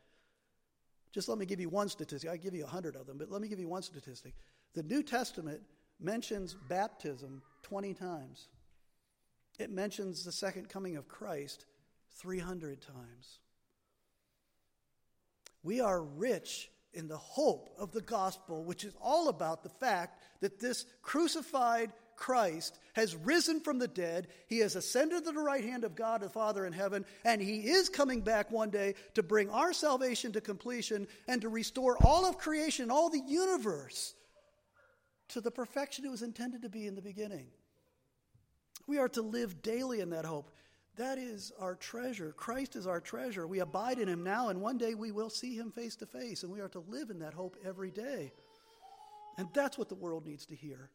just 1.11 1.29
let 1.29 1.37
me 1.37 1.45
give 1.45 1.59
you 1.59 1.69
one 1.69 1.89
statistic. 1.89 2.29
I 2.29 2.37
give 2.37 2.55
you 2.55 2.63
a 2.63 2.67
hundred 2.67 2.95
of 2.95 3.05
them, 3.05 3.17
but 3.17 3.29
let 3.29 3.41
me 3.41 3.47
give 3.47 3.59
you 3.59 3.67
one 3.67 3.83
statistic. 3.83 4.33
The 4.73 4.83
New 4.83 5.03
Testament 5.03 5.61
mentions 5.99 6.55
baptism 6.67 7.41
20 7.61 7.93
times. 7.93 8.47
It 9.59 9.69
mentions 9.69 10.25
the 10.25 10.31
second 10.31 10.69
coming 10.69 10.97
of 10.97 11.07
Christ 11.07 11.65
300 12.15 12.81
times. 12.81 13.39
We 15.63 15.79
are 15.79 16.01
rich 16.01 16.69
in 16.93 17.07
the 17.07 17.17
hope 17.17 17.69
of 17.77 17.91
the 17.91 18.01
gospel, 18.01 18.63
which 18.63 18.83
is 18.83 18.93
all 19.01 19.29
about 19.29 19.63
the 19.63 19.69
fact 19.69 20.21
that 20.41 20.59
this 20.59 20.85
crucified 21.01 21.91
Christ 22.15 22.77
has 22.93 23.15
risen 23.15 23.59
from 23.59 23.79
the 23.79 23.87
dead. 23.87 24.27
He 24.47 24.59
has 24.59 24.75
ascended 24.75 25.25
to 25.25 25.31
the 25.31 25.41
right 25.41 25.63
hand 25.63 25.83
of 25.83 25.95
God 25.95 26.21
the 26.21 26.29
Father 26.29 26.65
in 26.65 26.73
heaven, 26.73 27.05
and 27.25 27.41
he 27.41 27.61
is 27.61 27.89
coming 27.89 28.21
back 28.21 28.51
one 28.51 28.69
day 28.69 28.95
to 29.15 29.23
bring 29.23 29.49
our 29.49 29.73
salvation 29.73 30.31
to 30.33 30.41
completion 30.41 31.07
and 31.27 31.41
to 31.41 31.49
restore 31.49 31.97
all 32.05 32.25
of 32.25 32.37
creation, 32.37 32.91
all 32.91 33.09
the 33.09 33.23
universe, 33.27 34.13
to 35.29 35.41
the 35.41 35.51
perfection 35.51 36.05
it 36.05 36.11
was 36.11 36.21
intended 36.21 36.61
to 36.61 36.69
be 36.69 36.85
in 36.85 36.95
the 36.95 37.01
beginning. 37.01 37.47
We 38.85 38.99
are 38.99 39.09
to 39.09 39.21
live 39.21 39.61
daily 39.61 40.01
in 40.01 40.11
that 40.11 40.25
hope. 40.25 40.51
That 40.95 41.17
is 41.17 41.51
our 41.59 41.75
treasure. 41.75 42.33
Christ 42.37 42.75
is 42.75 42.85
our 42.85 43.01
treasure. 43.01 43.47
We 43.47 43.59
abide 43.59 43.97
in 43.97 44.07
him 44.07 44.23
now, 44.23 44.49
and 44.49 44.61
one 44.61 44.77
day 44.77 44.93
we 44.93 45.11
will 45.11 45.29
see 45.29 45.55
him 45.55 45.71
face 45.71 45.95
to 45.97 46.05
face, 46.05 46.43
and 46.43 46.51
we 46.51 46.61
are 46.61 46.69
to 46.69 46.83
live 46.87 47.09
in 47.09 47.19
that 47.19 47.33
hope 47.33 47.57
every 47.65 47.89
day. 47.89 48.31
And 49.37 49.47
that's 49.53 49.77
what 49.77 49.89
the 49.89 49.95
world 49.95 50.25
needs 50.25 50.45
to 50.47 50.55
hear. 50.55 50.91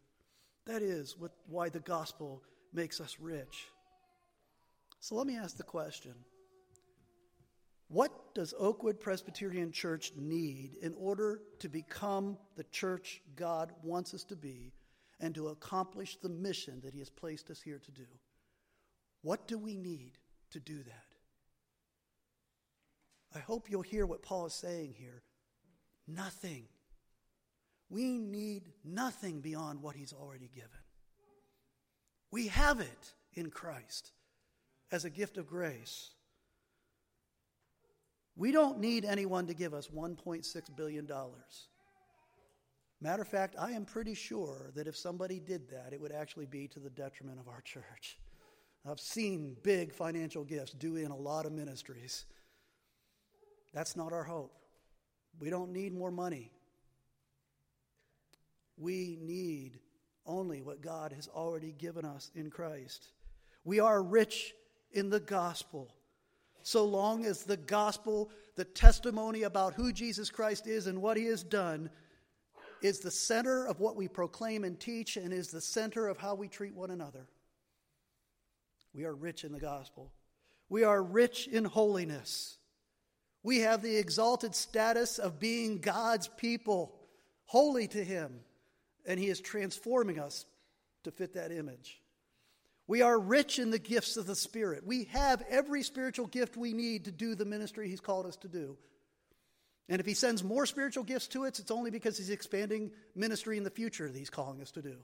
That 0.67 0.83
is 0.83 1.17
what, 1.19 1.33
why 1.49 1.69
the 1.69 1.81
gospel 1.81 2.43
makes 2.73 3.01
us 3.01 3.17
rich. 3.19 3.67
So 5.01 5.17
let 5.17 5.27
me 5.27 5.37
ask 5.37 5.57
the 5.57 5.63
question 5.65 6.15
What 7.89 8.35
does 8.35 8.55
Oakwood 8.57 9.01
Presbyterian 9.01 9.73
Church 9.73 10.13
need 10.17 10.77
in 10.81 10.95
order 10.95 11.41
to 11.59 11.69
become 11.69 12.37
the 12.57 12.65
church 12.65 13.21
God 13.35 13.73
wants 13.83 14.15
us 14.15 14.23
to 14.25 14.37
be 14.37 14.73
and 15.19 15.35
to 15.35 15.49
accomplish 15.49 16.17
the 16.17 16.29
mission 16.29 16.81
that 16.85 16.93
He 16.93 17.01
has 17.01 17.11
placed 17.11 17.51
us 17.51 17.61
here 17.61 17.81
to 17.85 17.91
do? 17.91 18.07
What 19.23 19.47
do 19.49 19.59
we 19.59 19.77
need 19.77 20.13
to 20.51 20.61
do 20.61 20.77
that? 20.77 21.05
I 23.35 23.41
hope 23.41 23.71
you'll 23.71 23.83
hear 23.83 24.07
what 24.07 24.23
Paul 24.23 24.47
is 24.47 24.55
saying 24.55 24.95
here. 24.97 25.23
Nothing. 26.07 26.65
We 27.91 28.19
need 28.19 28.73
nothing 28.85 29.41
beyond 29.41 29.83
what 29.83 29.97
He's 29.97 30.13
already 30.13 30.51
given. 30.55 30.71
We 32.31 32.49
have 32.49 32.81
it 32.81 33.15
in 33.35 33.51
Christ 33.51 34.13
as 34.91 35.05
a 35.05 35.11
gift 35.11 35.37
of 35.37 35.47
grace. 35.47 36.11
We 38.37 38.53
don't 38.53 38.79
need 38.79 39.05
anyone 39.05 39.47
to 39.49 39.55
give 39.55 39.75
us 39.75 39.89
$1.6 39.89 40.77
billion. 40.77 41.09
Matter 43.01 43.23
of 43.23 43.29
fact, 43.29 43.57
I 43.59 43.73
am 43.73 43.85
pretty 43.85 44.15
sure 44.15 44.71
that 44.75 44.87
if 44.87 44.97
somebody 44.97 45.41
did 45.41 45.69
that, 45.71 45.93
it 45.93 46.01
would 46.01 46.13
actually 46.13 46.47
be 46.47 46.69
to 46.69 46.81
the 46.81 46.91
detriment 46.91 47.41
of 47.41 47.49
our 47.49 47.61
church. 47.65 48.19
I've 48.87 49.01
seen 49.01 49.57
big 49.63 49.93
financial 49.93 50.45
gifts 50.45 50.73
do 50.73 50.97
in 50.97 51.11
a 51.11 51.17
lot 51.17 51.47
of 51.47 51.53
ministries. 51.53 52.25
That's 53.73 53.97
not 53.97 54.13
our 54.13 54.25
hope. 54.25 54.55
We 55.41 55.51
don't 55.51 55.73
need 55.73 55.93
more 55.93 56.11
money. 56.11 56.51
We 58.77 59.19
need 59.21 59.79
only 60.27 60.63
what 60.63 60.81
God 60.81 61.13
has 61.13 61.29
already 61.29 61.73
given 61.73 62.05
us 62.05 62.31
in 62.35 62.51
Christ. 62.51 63.09
We 63.65 63.81
are 63.81 64.03
rich 64.03 64.55
in 64.93 65.11
the 65.11 65.21
gospel. 65.21 65.95
So 66.63 66.85
long 66.85 67.25
as 67.25 67.45
the 67.45 67.57
gospel, 67.57 68.31
the 68.57 68.65
testimony 68.65 69.43
about 69.43 69.75
who 69.75 69.93
Jesus 69.93 70.31
Christ 70.31 70.67
is 70.67 70.87
and 70.87 71.01
what 71.01 71.17
he 71.17 71.25
has 71.27 71.43
done, 71.43 71.91
is 72.83 73.01
the 73.01 73.11
center 73.11 73.65
of 73.65 73.81
what 73.81 73.97
we 73.97 74.07
proclaim 74.07 74.65
and 74.65 74.79
teach 74.79 75.17
and 75.17 75.33
is 75.33 75.49
the 75.49 75.61
center 75.61 76.07
of 76.07 76.19
how 76.19 76.35
we 76.35 76.49
treat 76.49 76.75
one 76.75 76.91
another. 76.91 77.27
We 78.99 79.05
are 79.05 79.15
rich 79.15 79.45
in 79.45 79.53
the 79.53 79.61
gospel. 79.61 80.11
We 80.69 80.83
are 80.83 81.01
rich 81.01 81.47
in 81.47 81.65
holiness. 81.65 82.59
We 83.45 83.61
have 83.61 83.81
the 83.81 83.97
exalted 83.97 84.57
status 84.57 85.21
of 85.21 85.39
being 85.39 85.79
God's 85.79 86.27
people, 86.27 86.99
holy 87.45 87.87
to 87.87 88.03
Him 88.03 88.41
and 89.07 89.21
He 89.21 89.29
is 89.29 89.41
transforming 89.41 90.19
us 90.19 90.47
to 91.05 91.13
fit 91.13 91.35
that 91.35 91.53
image. 91.53 92.03
We 92.89 93.03
are 93.03 93.17
rich 93.17 93.61
in 93.61 93.71
the 93.71 93.79
gifts 93.79 94.17
of 94.17 94.27
the 94.27 94.35
Spirit. 94.35 94.85
We 94.85 95.05
have 95.13 95.45
every 95.49 95.85
spiritual 95.85 96.27
gift 96.27 96.57
we 96.57 96.73
need 96.73 97.05
to 97.05 97.13
do 97.13 97.37
the 97.37 97.45
ministry 97.45 97.89
He's 97.89 98.01
called 98.01 98.27
us 98.27 98.37
to 98.39 98.49
do. 98.49 98.77
And 99.89 100.01
if 100.01 100.07
He 100.07 100.15
sends 100.15 100.43
more 100.43 100.67
spiritual 100.67 101.05
gifts 101.05 101.29
to 101.29 101.45
us, 101.45 101.61
it's 101.61 101.71
only 101.71 101.93
because 101.93 102.19
He's 102.19 102.31
expanding 102.31 102.91
ministry 103.15 103.59
in 103.59 103.63
the 103.63 103.71
future 103.71 104.09
that 104.09 104.19
He's 104.19 104.29
calling 104.29 104.61
us 104.61 104.73
to 104.73 104.83
do. 104.83 104.97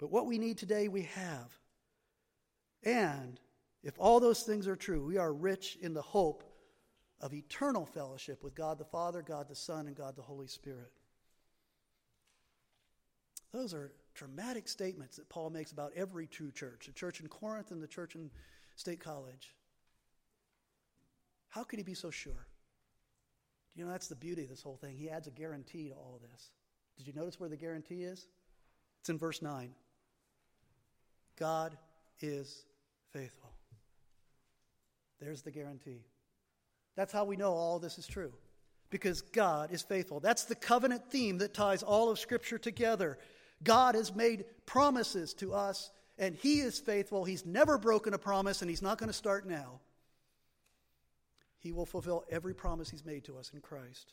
But 0.00 0.10
what 0.10 0.26
we 0.26 0.38
need 0.38 0.58
today, 0.58 0.88
we 0.88 1.02
have. 1.02 1.56
And 2.86 3.40
if 3.82 3.94
all 3.98 4.20
those 4.20 4.44
things 4.44 4.68
are 4.68 4.76
true, 4.76 5.04
we 5.04 5.18
are 5.18 5.32
rich 5.32 5.76
in 5.82 5.92
the 5.92 6.00
hope 6.00 6.44
of 7.20 7.34
eternal 7.34 7.84
fellowship 7.84 8.44
with 8.44 8.54
God 8.54 8.78
the 8.78 8.84
Father, 8.84 9.22
God 9.22 9.48
the 9.48 9.56
Son, 9.56 9.88
and 9.88 9.96
God 9.96 10.14
the 10.14 10.22
Holy 10.22 10.46
Spirit. 10.46 10.92
Those 13.52 13.74
are 13.74 13.92
dramatic 14.14 14.68
statements 14.68 15.16
that 15.16 15.28
Paul 15.28 15.50
makes 15.50 15.72
about 15.72 15.92
every 15.96 16.26
true 16.26 16.52
church 16.52 16.86
the 16.86 16.92
church 16.92 17.20
in 17.20 17.26
Corinth 17.26 17.72
and 17.72 17.82
the 17.82 17.88
church 17.88 18.14
in 18.14 18.30
State 18.76 19.00
College. 19.00 19.54
How 21.48 21.64
could 21.64 21.78
he 21.78 21.84
be 21.84 21.94
so 21.94 22.10
sure? 22.10 22.46
You 23.74 23.84
know, 23.84 23.90
that's 23.90 24.08
the 24.08 24.14
beauty 24.14 24.44
of 24.44 24.50
this 24.50 24.62
whole 24.62 24.76
thing. 24.76 24.96
He 24.96 25.10
adds 25.10 25.26
a 25.26 25.30
guarantee 25.30 25.88
to 25.88 25.94
all 25.94 26.14
of 26.14 26.30
this. 26.30 26.50
Did 26.98 27.08
you 27.08 27.14
notice 27.14 27.40
where 27.40 27.48
the 27.48 27.56
guarantee 27.56 28.02
is? 28.04 28.26
It's 29.00 29.08
in 29.08 29.18
verse 29.18 29.42
9. 29.42 29.70
God 31.38 31.76
is 32.20 32.65
faithful. 33.16 33.50
There's 35.20 35.42
the 35.42 35.50
guarantee. 35.50 36.04
That's 36.96 37.12
how 37.12 37.24
we 37.24 37.36
know 37.36 37.52
all 37.52 37.78
this 37.78 37.98
is 37.98 38.06
true. 38.06 38.32
Because 38.90 39.22
God 39.22 39.72
is 39.72 39.82
faithful. 39.82 40.20
That's 40.20 40.44
the 40.44 40.54
covenant 40.54 41.10
theme 41.10 41.38
that 41.38 41.54
ties 41.54 41.82
all 41.82 42.10
of 42.10 42.18
Scripture 42.18 42.58
together. 42.58 43.18
God 43.62 43.94
has 43.94 44.14
made 44.14 44.44
promises 44.66 45.34
to 45.34 45.54
us, 45.54 45.90
and 46.18 46.34
He 46.34 46.60
is 46.60 46.78
faithful. 46.78 47.24
He's 47.24 47.46
never 47.46 47.78
broken 47.78 48.14
a 48.14 48.18
promise, 48.18 48.60
and 48.60 48.70
He's 48.70 48.82
not 48.82 48.98
going 48.98 49.08
to 49.08 49.14
start 49.14 49.48
now. 49.48 49.80
He 51.58 51.72
will 51.72 51.86
fulfill 51.86 52.24
every 52.30 52.54
promise 52.54 52.90
He's 52.90 53.04
made 53.04 53.24
to 53.24 53.38
us 53.38 53.50
in 53.52 53.60
Christ. 53.60 54.12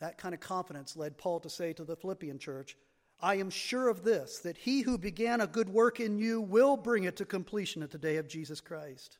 That 0.00 0.16
kind 0.16 0.32
of 0.32 0.40
confidence 0.40 0.96
led 0.96 1.18
Paul 1.18 1.40
to 1.40 1.50
say 1.50 1.72
to 1.74 1.84
the 1.84 1.96
Philippian 1.96 2.38
church, 2.38 2.76
I 3.22 3.36
am 3.36 3.50
sure 3.50 3.88
of 3.88 4.02
this, 4.02 4.40
that 4.40 4.56
he 4.56 4.80
who 4.80 4.98
began 4.98 5.40
a 5.40 5.46
good 5.46 5.68
work 5.68 6.00
in 6.00 6.18
you 6.18 6.40
will 6.40 6.76
bring 6.76 7.04
it 7.04 7.16
to 7.16 7.24
completion 7.24 7.82
at 7.82 7.92
the 7.92 7.98
day 7.98 8.16
of 8.16 8.26
Jesus 8.26 8.60
Christ. 8.60 9.18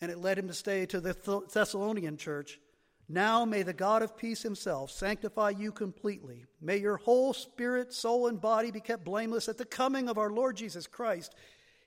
And 0.00 0.12
it 0.12 0.18
led 0.18 0.38
him 0.38 0.46
to 0.46 0.54
say 0.54 0.86
to 0.86 1.00
the 1.00 1.42
Thessalonian 1.52 2.16
church, 2.16 2.60
Now 3.08 3.44
may 3.44 3.62
the 3.62 3.72
God 3.72 4.02
of 4.02 4.16
peace 4.16 4.42
himself 4.42 4.92
sanctify 4.92 5.50
you 5.50 5.72
completely. 5.72 6.46
May 6.60 6.76
your 6.76 6.98
whole 6.98 7.34
spirit, 7.34 7.92
soul, 7.92 8.28
and 8.28 8.40
body 8.40 8.70
be 8.70 8.80
kept 8.80 9.04
blameless 9.04 9.48
at 9.48 9.58
the 9.58 9.64
coming 9.64 10.08
of 10.08 10.16
our 10.16 10.30
Lord 10.30 10.56
Jesus 10.56 10.86
Christ. 10.86 11.34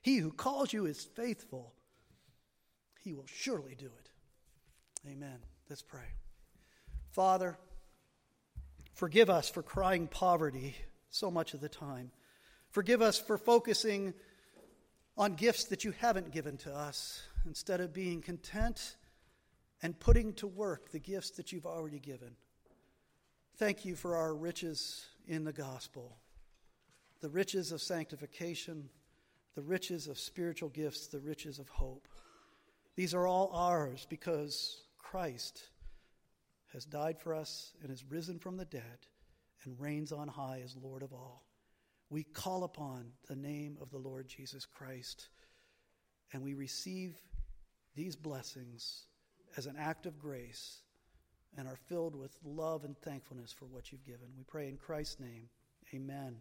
He 0.02 0.18
who 0.18 0.30
calls 0.30 0.74
you 0.74 0.84
is 0.84 1.08
faithful. 1.16 1.72
He 3.02 3.14
will 3.14 3.26
surely 3.26 3.74
do 3.74 3.86
it. 3.86 4.10
Amen. 5.10 5.38
Let's 5.70 5.82
pray. 5.82 6.12
Father, 7.10 7.58
forgive 8.94 9.28
us 9.28 9.48
for 9.50 9.62
crying 9.62 10.06
poverty 10.06 10.76
so 11.10 11.30
much 11.30 11.54
of 11.54 11.60
the 11.60 11.68
time. 11.68 12.10
Forgive 12.70 13.02
us 13.02 13.18
for 13.18 13.36
focusing 13.36 14.14
on 15.16 15.34
gifts 15.34 15.64
that 15.64 15.84
you 15.84 15.92
haven't 15.98 16.32
given 16.32 16.56
to 16.58 16.74
us 16.74 17.22
instead 17.46 17.80
of 17.80 17.92
being 17.92 18.20
content 18.20 18.96
and 19.82 19.98
putting 19.98 20.32
to 20.34 20.46
work 20.46 20.90
the 20.90 20.98
gifts 20.98 21.30
that 21.30 21.52
you've 21.52 21.66
already 21.66 21.98
given. 21.98 22.30
Thank 23.56 23.84
you 23.84 23.94
for 23.94 24.16
our 24.16 24.34
riches 24.34 25.06
in 25.28 25.44
the 25.44 25.52
gospel, 25.52 26.16
the 27.20 27.28
riches 27.28 27.70
of 27.70 27.80
sanctification, 27.80 28.88
the 29.54 29.62
riches 29.62 30.08
of 30.08 30.18
spiritual 30.18 30.70
gifts, 30.70 31.06
the 31.06 31.20
riches 31.20 31.58
of 31.58 31.68
hope. 31.68 32.08
These 32.96 33.14
are 33.14 33.26
all 33.26 33.50
ours 33.52 34.06
because 34.08 34.82
Christ 34.98 35.68
has 36.74 36.84
died 36.84 37.18
for 37.18 37.34
us 37.34 37.72
and 37.80 37.90
has 37.90 38.04
risen 38.04 38.38
from 38.38 38.56
the 38.56 38.64
dead 38.64 39.06
and 39.64 39.80
reigns 39.80 40.12
on 40.12 40.28
high 40.28 40.60
as 40.62 40.76
Lord 40.76 41.02
of 41.02 41.12
all. 41.12 41.44
We 42.10 42.24
call 42.24 42.64
upon 42.64 43.12
the 43.28 43.36
name 43.36 43.78
of 43.80 43.90
the 43.90 43.98
Lord 43.98 44.28
Jesus 44.28 44.66
Christ 44.66 45.28
and 46.32 46.42
we 46.42 46.54
receive 46.54 47.14
these 47.94 48.16
blessings 48.16 49.04
as 49.56 49.66
an 49.66 49.76
act 49.78 50.04
of 50.04 50.18
grace 50.18 50.80
and 51.56 51.68
are 51.68 51.78
filled 51.88 52.16
with 52.16 52.36
love 52.44 52.84
and 52.84 52.98
thankfulness 52.98 53.52
for 53.52 53.66
what 53.66 53.92
you've 53.92 54.04
given. 54.04 54.26
We 54.36 54.42
pray 54.42 54.68
in 54.68 54.76
Christ's 54.76 55.20
name. 55.20 55.48
Amen. 55.94 56.40